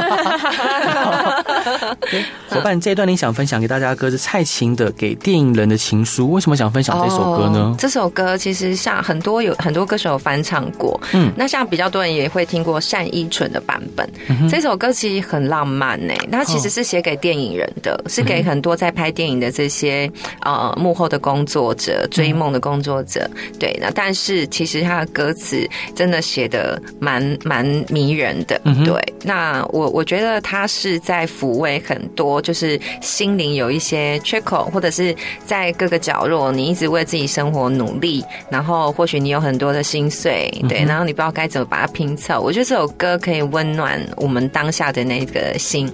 [2.50, 7.76] 伙伴，这一段你想分享给大家的歌是蔡琴的《给电影人的情书》，为什么想分享这首歌呢？
[7.78, 14.10] 这首歌其实像很多有很多歌手有翻唱过，嗯，那像比较多人也会听过单依纯的版本。
[14.50, 23.30] 这首歌其实很浪漫呢，它其实是写给电影人的，是给很多在拍电影的这些呃幕后的工作者、追梦的工作者。
[23.60, 28.60] 对，那但是其实它的歌词真的写的蛮蛮迷人的。
[28.86, 42.40] 对，那我我觉得它是在抚慰很多就是心灵有一些缺口，或者是在各个角落你一直为自己生活努力，然后或许你有很多的心碎，对，然后你不知道该怎么把它拼凑。
[42.40, 45.92] 我觉得这首歌可以温暖我们当下的那个心。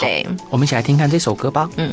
[0.00, 1.68] 对，我们一起来听看这首歌吧。
[1.78, 1.90] 嗯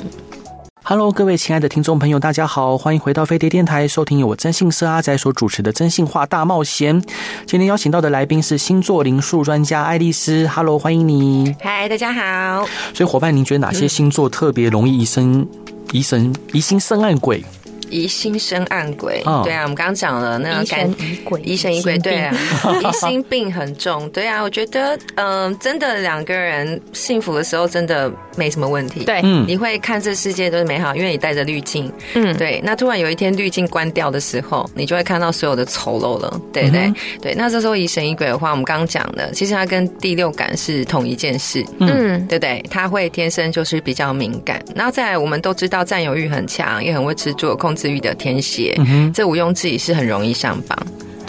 [0.84, 7.01] ，Hello，各位亲爱的听众朋友，大家好，欢迎回到飞碟电台，收听由我真性色阿仔所主持的《真性化大冒险》。
[7.47, 11.55] 今天邀请到的来宾是星座灵数专家爱丽丝，Hello，欢迎你。
[11.60, 12.67] 嗨，大家好。
[12.93, 15.47] 所以伙伴，您觉得哪些星座特别容易疑神
[15.91, 17.43] 疑神疑心生暗鬼？
[17.89, 22.34] 疑心生暗鬼，对啊，我们刚刚讲了那个疑神疑鬼，疑神疑鬼，对啊，
[22.82, 23.39] 疑心病。
[23.60, 36.93] 很重，对啊，我觉得，嗯，真的两个人幸福的时候，真的没什么问题，对，你会看这世界都是美好，因为你带着滤镜，嗯，对，那突然有一天滤镜关掉的时候，你就会看到所有的丑陋了，对不对？
[37.21, 42.63] 对，那这时候疑神疑鬼的话，我们刚刚讲的，其实它跟第六感是同一件事，嗯，对不对？
[42.69, 47.79] 他会天生就是比较敏感，然后再来，我们都知道占有欲很强，也很会吃醋，控制。
[47.80, 50.78] 自愈的天蝎，嗯、这毋庸置疑是很容易上榜。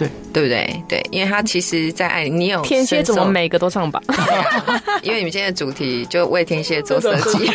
[0.01, 0.11] 对。
[0.33, 0.83] 对不对？
[0.89, 4.01] 对，因为他其实，在爱里，你有天蝎怎么每个都上榜？
[5.03, 7.51] 因为你们今天的主题就为天蝎做设计，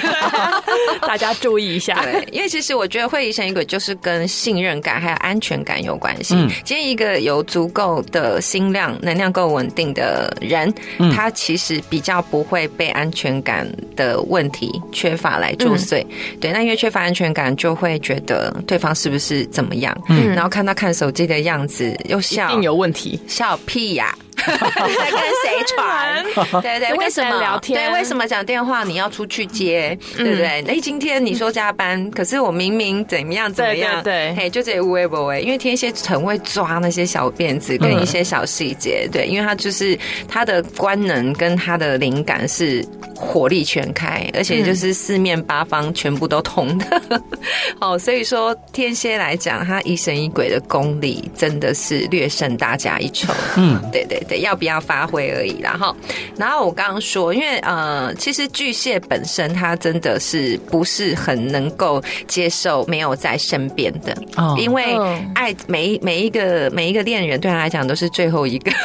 [1.08, 2.04] 大家注意一下。
[2.04, 6.36] 对，因为其实我觉得会疑神疑鬼就是跟信任感还有安全感有关系。
[6.36, 16.04] 嗯，今天一个有足够的心量、能量够稳定的人，嗯、他其实比较不会被安全感的问题缺乏来作祟。
[16.10, 19.98] 嗯、对，那因为缺乏安全感，就会觉得对方是不是怎么样？
[20.10, 22.62] 嗯，然后看他看手机的样子又笑。
[22.62, 24.25] 有问题，笑屁呀、啊！
[24.98, 26.62] 在跟谁传？
[26.62, 27.92] 对 对，为什么聊天？
[27.92, 28.84] 对，为什么讲电话？
[28.84, 30.64] 你要出去接，对不对？
[30.68, 34.02] 哎，今天你说加班，可是我明明怎么样怎么样？
[34.04, 35.42] 对，嘿，就这无微不微。
[35.42, 47.02] 因为天蝎很会抓那些小辫子跟一些小细节，对，因为他就是他的官能跟他的灵感是火力全开，而且就是四面八方全部都通的。
[47.80, 53.34] 哦，所以说天蝎来讲，他疑神疑鬼的功力真的是略胜大家一筹。
[53.58, 55.60] 嗯，对对对，要不要发挥而已。
[55.62, 55.96] 然后，
[56.38, 64.98] 然后我刚刚说，因为呃，其实巨蟹本身他真的是不是很能够接受没有在身边的，哦，因为
[65.34, 68.72] 爱每一每一个每一个恋人对他来讲都是最后一个。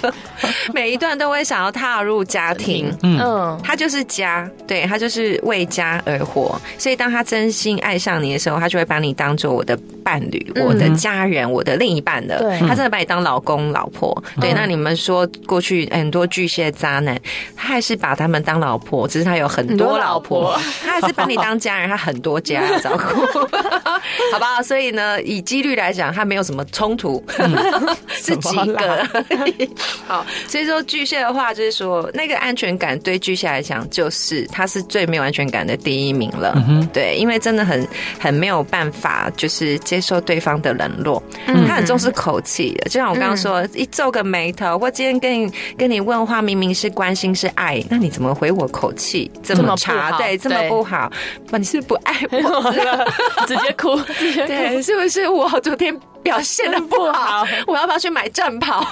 [0.72, 14.52] 每一段都会想要踏入家庭，嗯，他就是家，对，他就是为家而活，所以当他真心爱上你的时候，他就会把你当做我的伴侣、我的家人、我的另一半的，他真的把你当老公老婆，对。
[14.52, 17.18] 那你们说过去很多巨蟹渣男，
[17.56, 23.20] 他还是把他们当老婆，只是他有很多老婆，他还是把你当家人，他很多家照顾，
[24.32, 24.62] 好不好？
[24.62, 27.24] 所以呢，以几率来讲，他没有什么冲突，
[28.08, 29.08] 是几个，
[30.06, 30.24] 好。
[30.46, 36.52] 所以说巨蟹的话，就是说那个安全感对巨蟹来讲，就是他是最没有安全感的第一名了。
[36.68, 37.86] 嗯、对，因为真的很
[38.18, 41.22] 很没有办法，就是接受对方的冷落。
[41.46, 50.10] 嗯、他很重视口气的，就像我刚刚说，嗯、一皱个眉头，或今天跟你跟你问话，明明是关心是爱，那你怎么回我口气这么差？
[50.18, 51.10] 对，这么不好，
[51.50, 53.06] 那你是不爱我了？
[53.46, 55.96] 直接哭，直接哭 对，是不是我昨天？
[56.22, 58.86] 表现的不好，我要不要去买战袍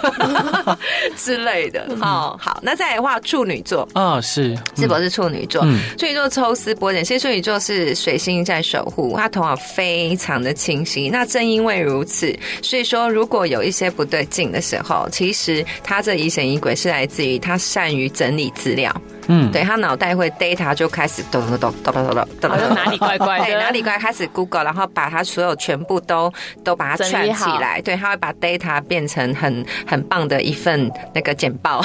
[1.17, 1.87] 之类的？
[2.01, 5.62] 哦，好，那再来的话，处女座啊，是是不是处女座？
[5.99, 11.09] 处女座抽丝剥茧，其实处女座是水星在守护，他头脑非常的清晰。
[11.11, 18.95] 那正因为如此，所以说如果有一些不对劲的时候，其实他这疑神疑鬼是来自于他善于整理资料。
[19.29, 22.27] 嗯，对，他脑袋会 data 就开始咚咚咚咚咚咚。
[22.41, 31.83] 咚，哪里怪怪的，对，哪里怪开始 Google，然后把他所有全部都都把它串起来，对，他会把 data 变成很很棒的一份那个简报，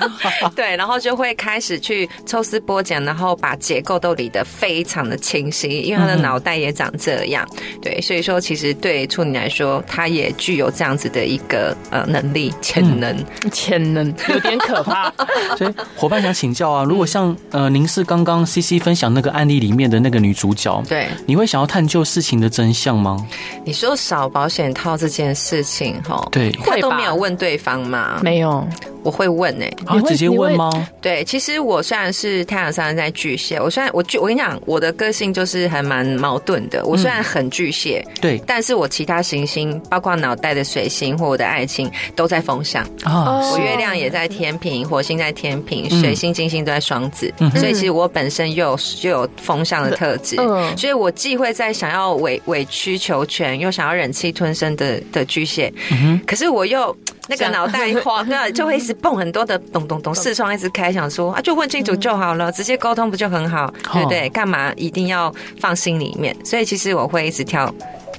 [0.56, 7.46] 对，然后就会开始去抽丝剥茧，然后把结构都理得非常的清晰，因为他的脑袋也长这样，
[7.82, 13.16] 对，所以说其实对处女来说，他也具有这样子的一个呃能力潜能，
[13.52, 15.12] 潜能有点可怕，
[15.58, 16.77] 所以伙伴想请教啊。
[16.78, 23.26] 啊，如果像呃，您是刚刚 CC 分享那个案例里面的那个女主角，对，你会想要探究事情的真相吗？
[23.64, 28.20] 你说少保险套这件事情，哈，对，他都没有问对方吗？
[28.22, 28.64] 没有。
[29.04, 30.70] 我会问诶、欸，你会直接问吗？
[31.00, 36.84] 对，其实我虽然是太阳上在巨蟹，我虽然我巨，我跟你讲，我的个性就是还蛮矛盾的。
[36.84, 43.40] 我虽然很巨蟹，嗯、对，但是我其他行星，包括脑袋的水星或我的爱情，都在风向啊。
[43.52, 50.36] 我月亮也在天平，火星在天平，水星、金星都在双子，嗯、所以其实我本身又有又有风向的特质。
[50.38, 56.94] 嗯，所以我既会在想要委委曲求全，又想要忍气吞声的的巨蟹，嗯，可是我又。
[57.30, 57.92] 那个脑袋
[58.52, 64.30] 就会一直蹦很多的咚咚咚，视窗一直开，想说啊，就问清楚就好了，直接沟通不就很好，对不对？
[64.30, 66.34] 干嘛一定要放心里面？
[66.42, 67.70] 所以其实我会一直跳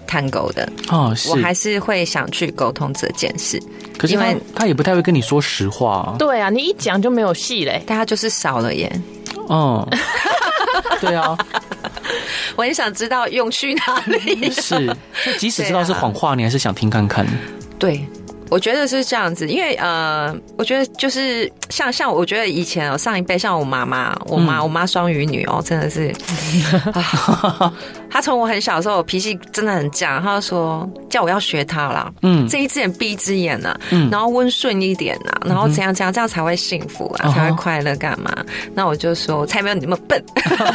[0.09, 3.61] 探狗的哦，我还是会想去沟通这件事。
[3.95, 6.15] 可是因为他也不太会跟你说实话。
[6.17, 8.91] 对啊，你一讲就没有戏嘞，但他就是少了耶。
[9.47, 9.87] 哦，
[10.99, 11.37] 对啊，
[12.57, 14.49] 我很想知道用去哪里。
[14.51, 14.87] 是，
[15.23, 17.25] 就即使知道是谎话，你还是想听看看。
[17.77, 18.03] 对。
[18.49, 26.11] 我觉得是这样子，因为呃，我觉得就是像像我觉得以前哦，上一辈像我妈妈，我妈我妈双鱼女哦，真的是，
[28.09, 38.35] 她从我很小的时候，我脾气真的很犟，她就说叫我要学她啦，嗯，睁一只眼闭一只眼呐，嗯，然后温顺一点呐，然后怎样怎样这样才会幸福啊，才会快乐干嘛？
[38.73, 40.23] 那我就说我才没有你那么笨，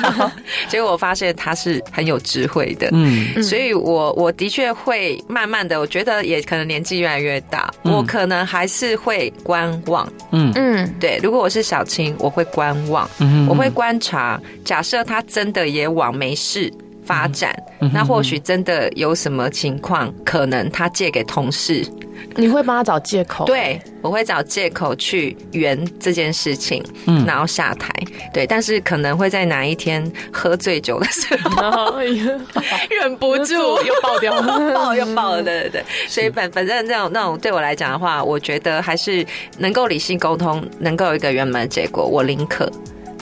[0.69, 7.64] 结果我发现她是很有智慧的，嗯，所以我我的确会慢慢的，我觉得也可能年纪越来越大。
[7.83, 11.19] 我可能还是会观望，嗯嗯，对。
[11.23, 14.41] 如果我是小青，我会观望，嗯，我会观察。
[14.65, 16.73] 假设他真的也往没事
[17.05, 17.55] 发展，
[17.93, 21.87] 那或许真的有什么情况，可能他借给同事。
[22.37, 23.45] 你会帮他找借口？
[23.45, 27.89] 对，我会找借口去圆这件事情，嗯，然后下台。
[28.33, 31.99] 对，但是可能会在哪一天喝醉酒的时候，
[32.91, 35.85] 忍不住 又爆掉了， 爆又爆了，对对对。
[36.09, 39.25] 所以反反正那种那种对我来讲的话，我觉得还是
[39.59, 42.71] 能够理性沟通，能够有一个圆满的结果，我宁可。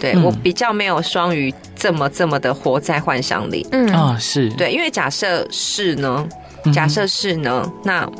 [0.01, 3.65] 对，我比较没有双鱼这么这么的活在幻想里。
[3.71, 6.29] 嗯啊，是对，因为假设是呢，
[6.73, 8.11] 假设是呢，那。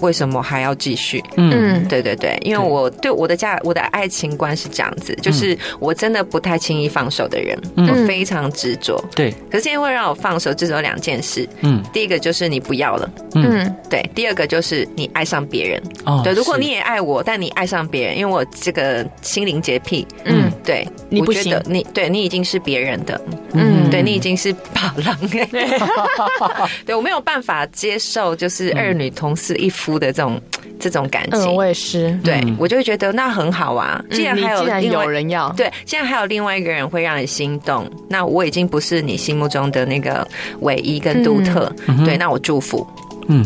[0.00, 1.22] 为什么还要继续？
[1.36, 9.02] 嗯，对对对，因为我对我的家，我的爱情观是这样子，就是我真的不太轻易放手的人，我非常执着。
[9.14, 11.48] 对，可是现在会让我放手，只有两件事。
[11.60, 13.10] 嗯，第一个就是你不要了。
[13.34, 15.82] 嗯，对，第二个就是你爱上别人。
[16.04, 20.06] 哦，对，如果你也爱我，但你爱上别人，因为我这个心灵洁癖。
[20.24, 23.20] 嗯，对，你不觉得你对你已经是别人的。
[23.52, 25.16] 嗯，对你已经是把郎。
[26.84, 30.40] 对，我没有办法接受，就是二女同室一夫的这种
[30.78, 31.40] 这种感情。
[31.40, 32.18] 嗯，我也是。
[32.22, 34.02] 对，我就会觉得那很好啊。
[34.10, 40.26] 既然还有既然有人要，对，既然还有另外一个人会让你心动，那我已经不是你心目中的那个
[40.60, 41.72] 唯一跟独特。
[42.04, 42.86] 对，那我祝福。
[43.28, 43.44] 嗯，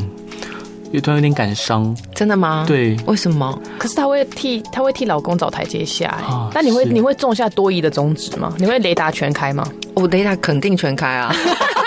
[0.90, 1.96] 有突然有点感伤。
[2.14, 2.64] 真的吗？
[2.66, 3.56] 对，为什么？
[3.78, 6.50] 可是他会替他会替老公找台阶下。
[6.52, 8.52] 那你会你会种下多疑的种子吗？
[8.58, 9.64] 你会雷达全开吗？
[9.94, 11.34] 我雷达肯定全开啊。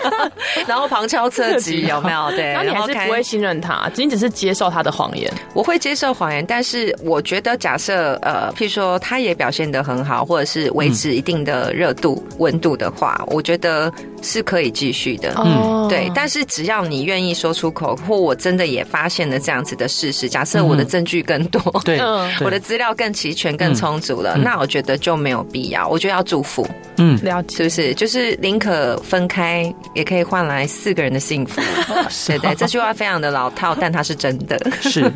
[0.66, 2.30] 然后旁敲侧击有没有？
[2.30, 5.32] 对，然后你还是不会信任他，仅仅是接受他的谎言。
[5.54, 13.92] 我会接受谎言，但是我觉得，假设呃，譬如说他也表现得很好，或者是维持一定的热度、温度的话，我觉得
[14.22, 15.34] 是可以继续的。
[15.38, 16.10] 嗯，对。
[16.14, 22.00] 但是只要你愿意说出口，或我真的也发现了这样子的事实，假设我的证据更多，对，
[22.40, 25.86] 我的资料更齐全、更充足了，那我觉得就没有必要。
[25.88, 27.94] 我觉得要祝福，嗯，了解，是不是？
[27.94, 29.45] 就是宁可分开，
[29.94, 31.60] 也可以换来四个人的幸福。
[32.26, 34.56] 对对，这句话非常的老套，但它是真的。
[34.80, 35.10] 是，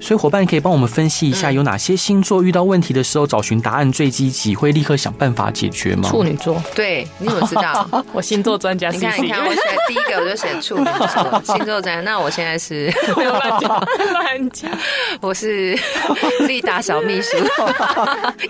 [0.00, 6.08] 所以伙伴，可以帮我们分析一下，有哪些星座遇到问题的时候找寻答案最积极，会立刻想办法解决吗？
[6.08, 6.62] 处女座。
[6.74, 7.88] 对，你怎么知道？
[8.12, 8.90] 我星座专家。
[8.90, 12.00] 你看，你看，我写第一个我就写处女座星座专家。
[12.00, 14.70] 那我现在是没有乱讲，乱讲。
[15.20, 15.78] 我是
[16.46, 17.36] 丽达小秘书，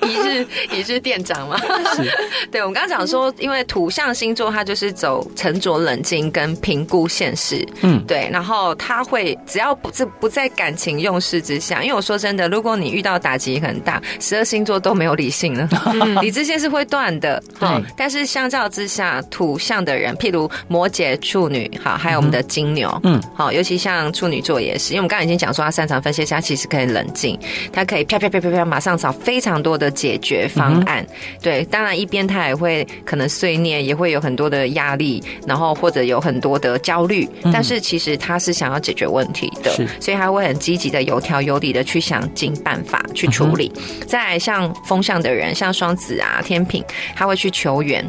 [0.03, 1.59] 一日一日店长嘛。
[1.95, 2.11] 是。
[2.51, 7.67] 对，我们刚刚讲说，因为土象星座它就是走沉着冷静跟评估现实。
[7.83, 8.29] 嗯，对。
[8.33, 15.69] 然后他会只要不是不在感情用事之下，因为我说真的，如果你遇到打击很大，十二星座都没有理性了，
[16.23, 17.43] 理智线是会断的。
[17.59, 17.69] 对。
[17.97, 27.39] 但是相较之下，土象的人，譬如摩羯、处女，好，还有我们的金牛，嗯，好，尤其像处女座也是，因为我们刚才已经讲说他擅长分析，他其实可以冷静，
[27.73, 31.07] 他可以啪啪啪啪啪马上找非常多的解决方案。
[31.41, 39.71] 对，当然一边他也会可能碎念，也会有很多的压力，然后或者有很多的焦虑，但是其实他是想要解决问题的，
[40.01, 43.73] 所以他会很积极的、有条有理的去想尽办法去处理。
[44.07, 46.85] 再来像风向的人，像双子啊、天平，
[47.17, 48.05] 他会去求援。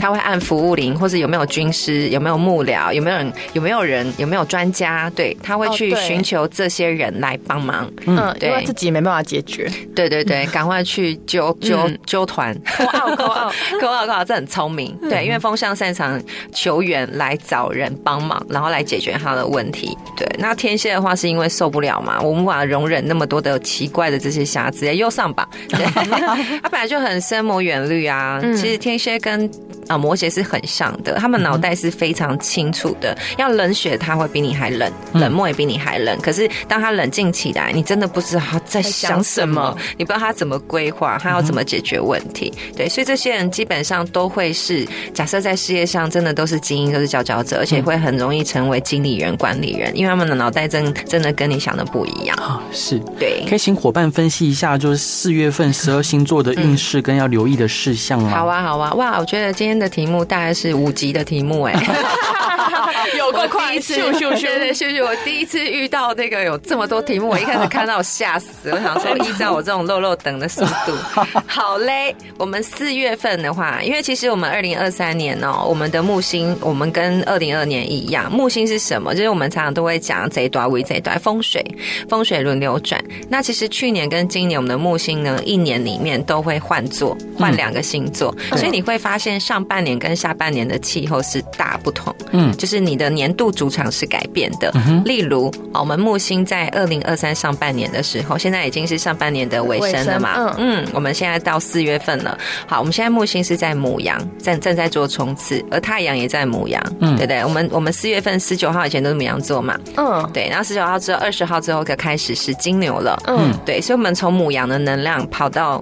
[0.00, 5.10] 他会按服务铃，或者有没有军师，有没有幕僚，有没有人，有没有人，有没有专家？
[5.10, 7.90] 对，他会去寻求这些人来帮忙。
[8.06, 9.70] 嗯，对，因为自己没办法解决。
[9.94, 14.96] 对对对， 赶快去揪揪揪团，扣号扣号扣号扣号，这很聪明。
[15.08, 16.20] 对，因为风象擅长
[16.52, 19.96] 求援来找人帮忙，然后来解决他的问题。
[20.16, 25.48] 对，那天蝎的话是因为受不了嘛，我们无法容忍那么多的奇怪的这些瑕疵，又上榜。
[25.68, 25.84] 对，
[26.62, 28.40] 他本来就很深谋远虑啊。
[28.56, 29.50] 其实天蝎跟
[29.90, 33.16] 啊，摩羯是很像的，他们脑袋是非常清楚的。
[33.36, 36.16] 要冷血，他会比你还冷；冷漠也比你还冷。
[36.20, 42.52] 可是当他冷静起来，你真的不知道他在想什么，你不知道他怎么规划，他要怎么解决问题。
[42.76, 52.36] 对，所以这些人基本上都会是，假设在事业上真的都是精英，都是佼佼者，而且会很容易成为经理人、管理人，因为他们的脑袋真真的跟你想的不一样。
[52.36, 58.30] 啊，是对，可以请伙伴分析一下，就是四月份十二星座的运势跟要留意的事项吗？
[58.30, 61.74] 好啊，好啊，哇，我觉得今天的题目大概是五级的题目哎，
[63.18, 70.94] 有过第一次，秀秀秀秀秀，我第一次遇到那个有这么多题目，我一开始 看到我吓死，我想说依照我这种漏漏等的速度，
[71.48, 72.14] 好嘞。
[72.38, 79.14] 我们四月份的话，因为其实我们二零二三年哦，我们的木星，我们跟二零二年一样，木星是什么？
[79.14, 81.62] 就是我们常常都会讲这一段为贼短风水，
[82.08, 83.02] 风水轮流转。
[83.28, 94.74] 那其实去年跟今年我们的木星呢，一年里面都会换座，换两个星座，所以你会发现上半年跟下半年的气候是大不同，嗯，就是你的年度主场是改变的。
[95.04, 102.36] 例如，我们木星在二零二三上半年的时候，现在已经是上半年的尾声了嘛，嗯，我们现在到四月份了。
[102.66, 107.44] 好，我们现在木星是在母羊，正正在做冲刺，而太阳也在母羊，嗯，对不对？
[107.44, 115.80] 我们我们四月份十九号以前都是母羊座嘛，嗯，对，然后十九号之后，二十号之后就开始是金牛了，嗯，对，所以我们从母羊的能量跑到。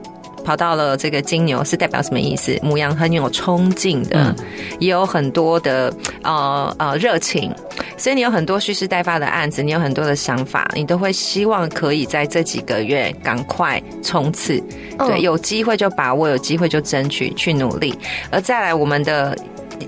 [0.48, 2.58] 跑到了这个金牛是代表什么意思？
[2.62, 4.36] 母羊很有冲劲的，嗯、
[4.80, 5.92] 也有很多的
[6.22, 7.54] 呃呃热情，
[7.98, 14.58] 所以你有很多蓄势待发的案子，你有很多的想法，你都会希望可以在这几个月赶快冲刺。
[14.96, 17.94] 对，有机会就把握，有机会就争取去努力。
[18.30, 19.36] 而再来，我们的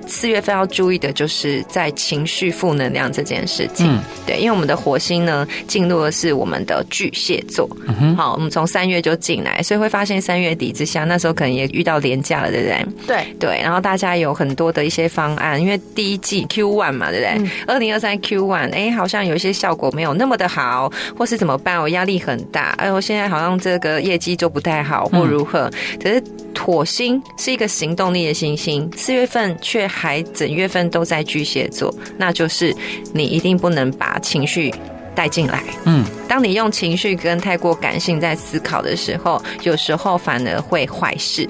[0.07, 3.87] 四月份要注意的就是在情绪负能量这件事情。
[3.89, 7.69] 嗯、对，因为我们的火星呢进入的是我们的巨蟹座。
[7.87, 12.87] 嗯、哼好，我们从三月就进来，所以会发现三月底之下，那时候可能也遇到廉价了，对不对？
[13.07, 17.51] 对对，然后大家有很多的一些方案，因为第一季 Q one 嘛，对不对？
[17.67, 21.81] 二零二三 Q one，哎，好像有一些效果没有那么的好，或是怎么办？
[21.81, 25.71] 我压力很大，哎，我现在好像这个业绩做不太好，或如何？
[26.03, 26.23] 可是
[26.59, 32.75] 火星是一个行动力的星星，四月份却还整月份都在巨蟹座，那就是
[33.13, 34.73] 你一定不能把情绪
[35.15, 35.63] 带进来。
[35.85, 41.49] 嗯，当你用情绪跟太过感性在思考的时候，有时候反而会坏事。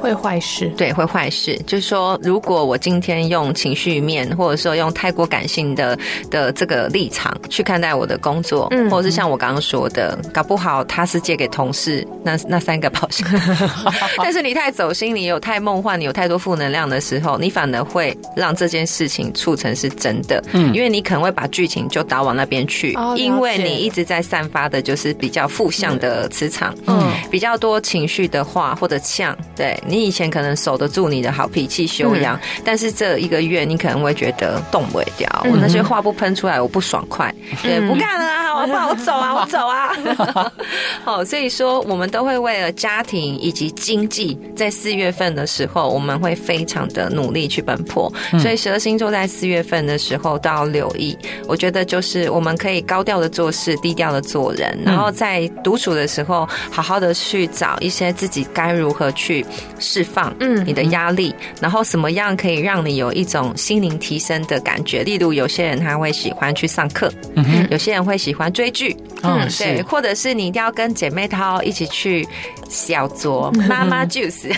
[0.00, 1.56] 会坏事，对，会坏事。
[1.66, 5.98] 就是说，如果我今天用情绪面，或者说用太过感性的
[6.30, 13.26] 的这个立场去看待我的工作，嗯，或者是像我刚刚说的，搞不好他是借给同事那那三个保险，
[14.18, 29.76] 但是你太走心，你有太梦幻，你有太多负能量的时候，你反而会让这件事情促成是真的，嗯，因为你可能会把剧情就导往那边去，哦，因为你一直在散发的就是比较负向的磁场，嗯，比较多情绪的话或者呛，对。
[29.88, 40.52] 你以前可能守得住你的好脾气修养，嗯、但是这一个月你可能会觉得动不掉，嗯、我那些话不喷出来，我不爽快，对，不干了啊，我不好，我走啊，我走啊。
[41.04, 48.12] 好，所以说我们都会为了家庭以及经济，在四月份的时候，我们会非常的努力去奔波。
[48.38, 51.16] 所以十二星座在四月份的时候都要留意。
[51.46, 59.44] 我觉得就是我们可以高调的做事，低调的做人，然后在独处的时候，好好的去找一些自己该如何去。
[59.78, 65.02] 释放，嗯，你的压力，嗯、然后什么样可以让你有一种心灵提升的感觉？
[65.02, 72.26] 例如，有些人他会喜欢去上课，嗯哼，有些人会喜欢追剧，嗯，对，或者是你一定要跟姐妹淘一起去。
[72.70, 74.52] 小酌妈妈 juice，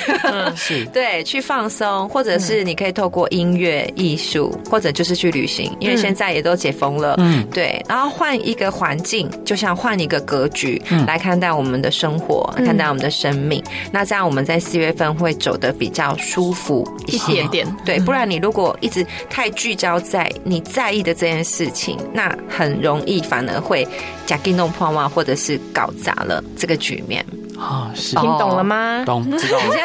[0.57, 0.85] 是。
[0.93, 13.63] 对，去放松，或者是你可以透过音乐、艺术，或者就是去旅行，因为现在也都解封了，嗯，对，然后换一个环境，就像换一个格局来看待我们的生活，看待我们的生命。
[13.93, 23.87] 那这样我们在四月份会走得比较舒服一些点， 对，不然你如果一直太聚焦在你在意的这件事情，那很容易反而会
[24.27, 27.25] 假定弄破坏，或者是搞砸了这个局面。
[27.59, 29.03] 啊，是听懂了吗？
[29.05, 29.77] 懂，知道了。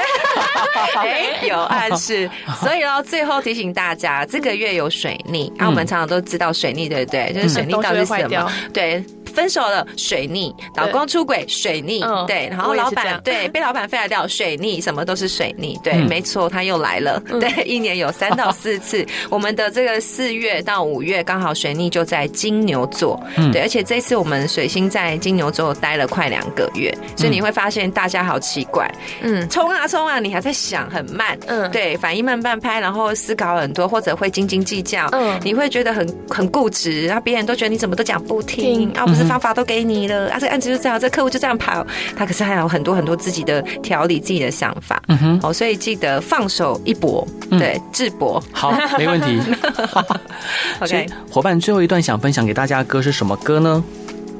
[0.95, 2.29] 哎， 有暗示，
[2.61, 7.33] 所以呢，最后提醒大家，这个月有水逆，啊，我们常常都知道水逆，对不对？
[7.33, 8.51] 就是水逆到底是什么？
[8.71, 9.03] 对。
[9.35, 12.01] 分手了，水逆；老公出轨，水逆。
[12.25, 15.77] 对，然后老板对被老板废了掉，水逆，什么都是水逆。
[15.83, 17.21] 对，没错，他又来了。
[17.39, 19.05] 对，一年有三到四次。
[19.29, 23.21] 我们的这个四月到五月刚好水逆就在金牛座。
[23.51, 28.89] 对，而且这次我们水星在金牛座待了快两个月，所以你会发现大家好奇怪。
[29.21, 31.37] 嗯，冲啊冲啊，你还在想很慢。
[31.47, 35.09] 嗯，对，反应慢半拍，然后思考很多，或者会斤斤计较。
[35.11, 39.24] 嗯，你会觉得很很固执，然后别人都觉得你怎么都讲不听，啊不是。
[39.25, 40.37] 方法都给你了啊！
[40.39, 45.01] 这个案子就这样，这个客户就这样跑，他可是还有很多很多自己的调理、自己的想法。
[45.07, 48.41] 嗯哼，哦，所以记得放手一搏，对，智搏。
[48.51, 49.39] 好，没问题。
[50.79, 53.83] OK，伙伴，最后一段想分享给大家的歌是什么歌呢？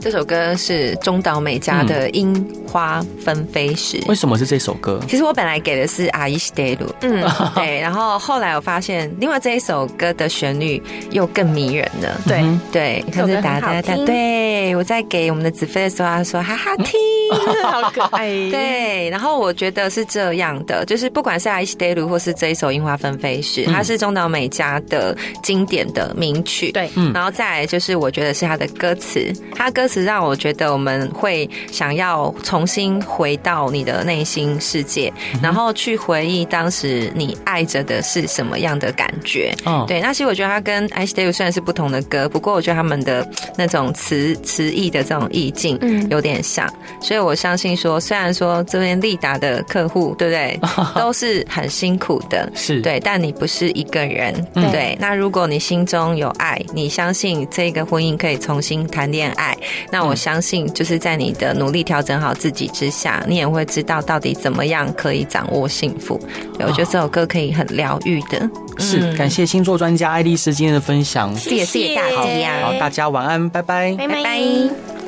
[0.05, 2.35] 这首歌是中岛美嘉的《樱
[2.67, 3.99] 花纷飞时》。
[4.09, 4.99] 为什么是这首歌？
[5.07, 7.23] 其实我本来给的是《爱してる》， 嗯，
[7.55, 7.79] 对。
[7.81, 12.19] 然后后来我发现，另外这一首歌的旋律又更迷人了。
[12.27, 13.95] 对对，你看这哒哒哒。
[14.07, 16.99] 对，我在给我们的子飞的时候，他说哈哈听，
[17.71, 18.27] 好可爱。
[18.51, 26.73] 对，然后我觉得是这样的，就是不管是《爱してる》或是这一首《樱花纷飞时》，它是中岛美嘉的经典的名曲。
[26.73, 27.13] 对，嗯。
[27.13, 29.91] 然后再来就是，我觉得是他的歌词，他歌词。
[29.96, 39.56] 是让我觉得我们会想要重新回到你的内心世界，然后去回忆当时你爱着的是什么样的感觉。
[39.64, 43.26] 哦，对，那其实我觉得它跟《I Stay》虽然是不同的歌，不过我觉得他们的
[43.58, 46.70] 那种词词意的这种意境嗯有点像，
[47.00, 50.60] 所以我相信说，虽然说这边利达的客户对不对，
[51.00, 54.98] 都是很辛苦的，是对，但你不是一个人，对。
[55.00, 59.56] 那如果你心中有爱，你相信这个婚姻可以重新谈恋爱。
[59.92, 66.20] 那我相信，就是在你的努力调整好自己之下，你也会知道到底怎么样可以掌握幸福。
[66.58, 68.50] 对，我觉得这首歌可以很疗愈的。
[68.78, 75.05] 是，感谢星座专家爱丽丝今天的分享，谢谢大家，好，大家晚安，拜拜，拜拜。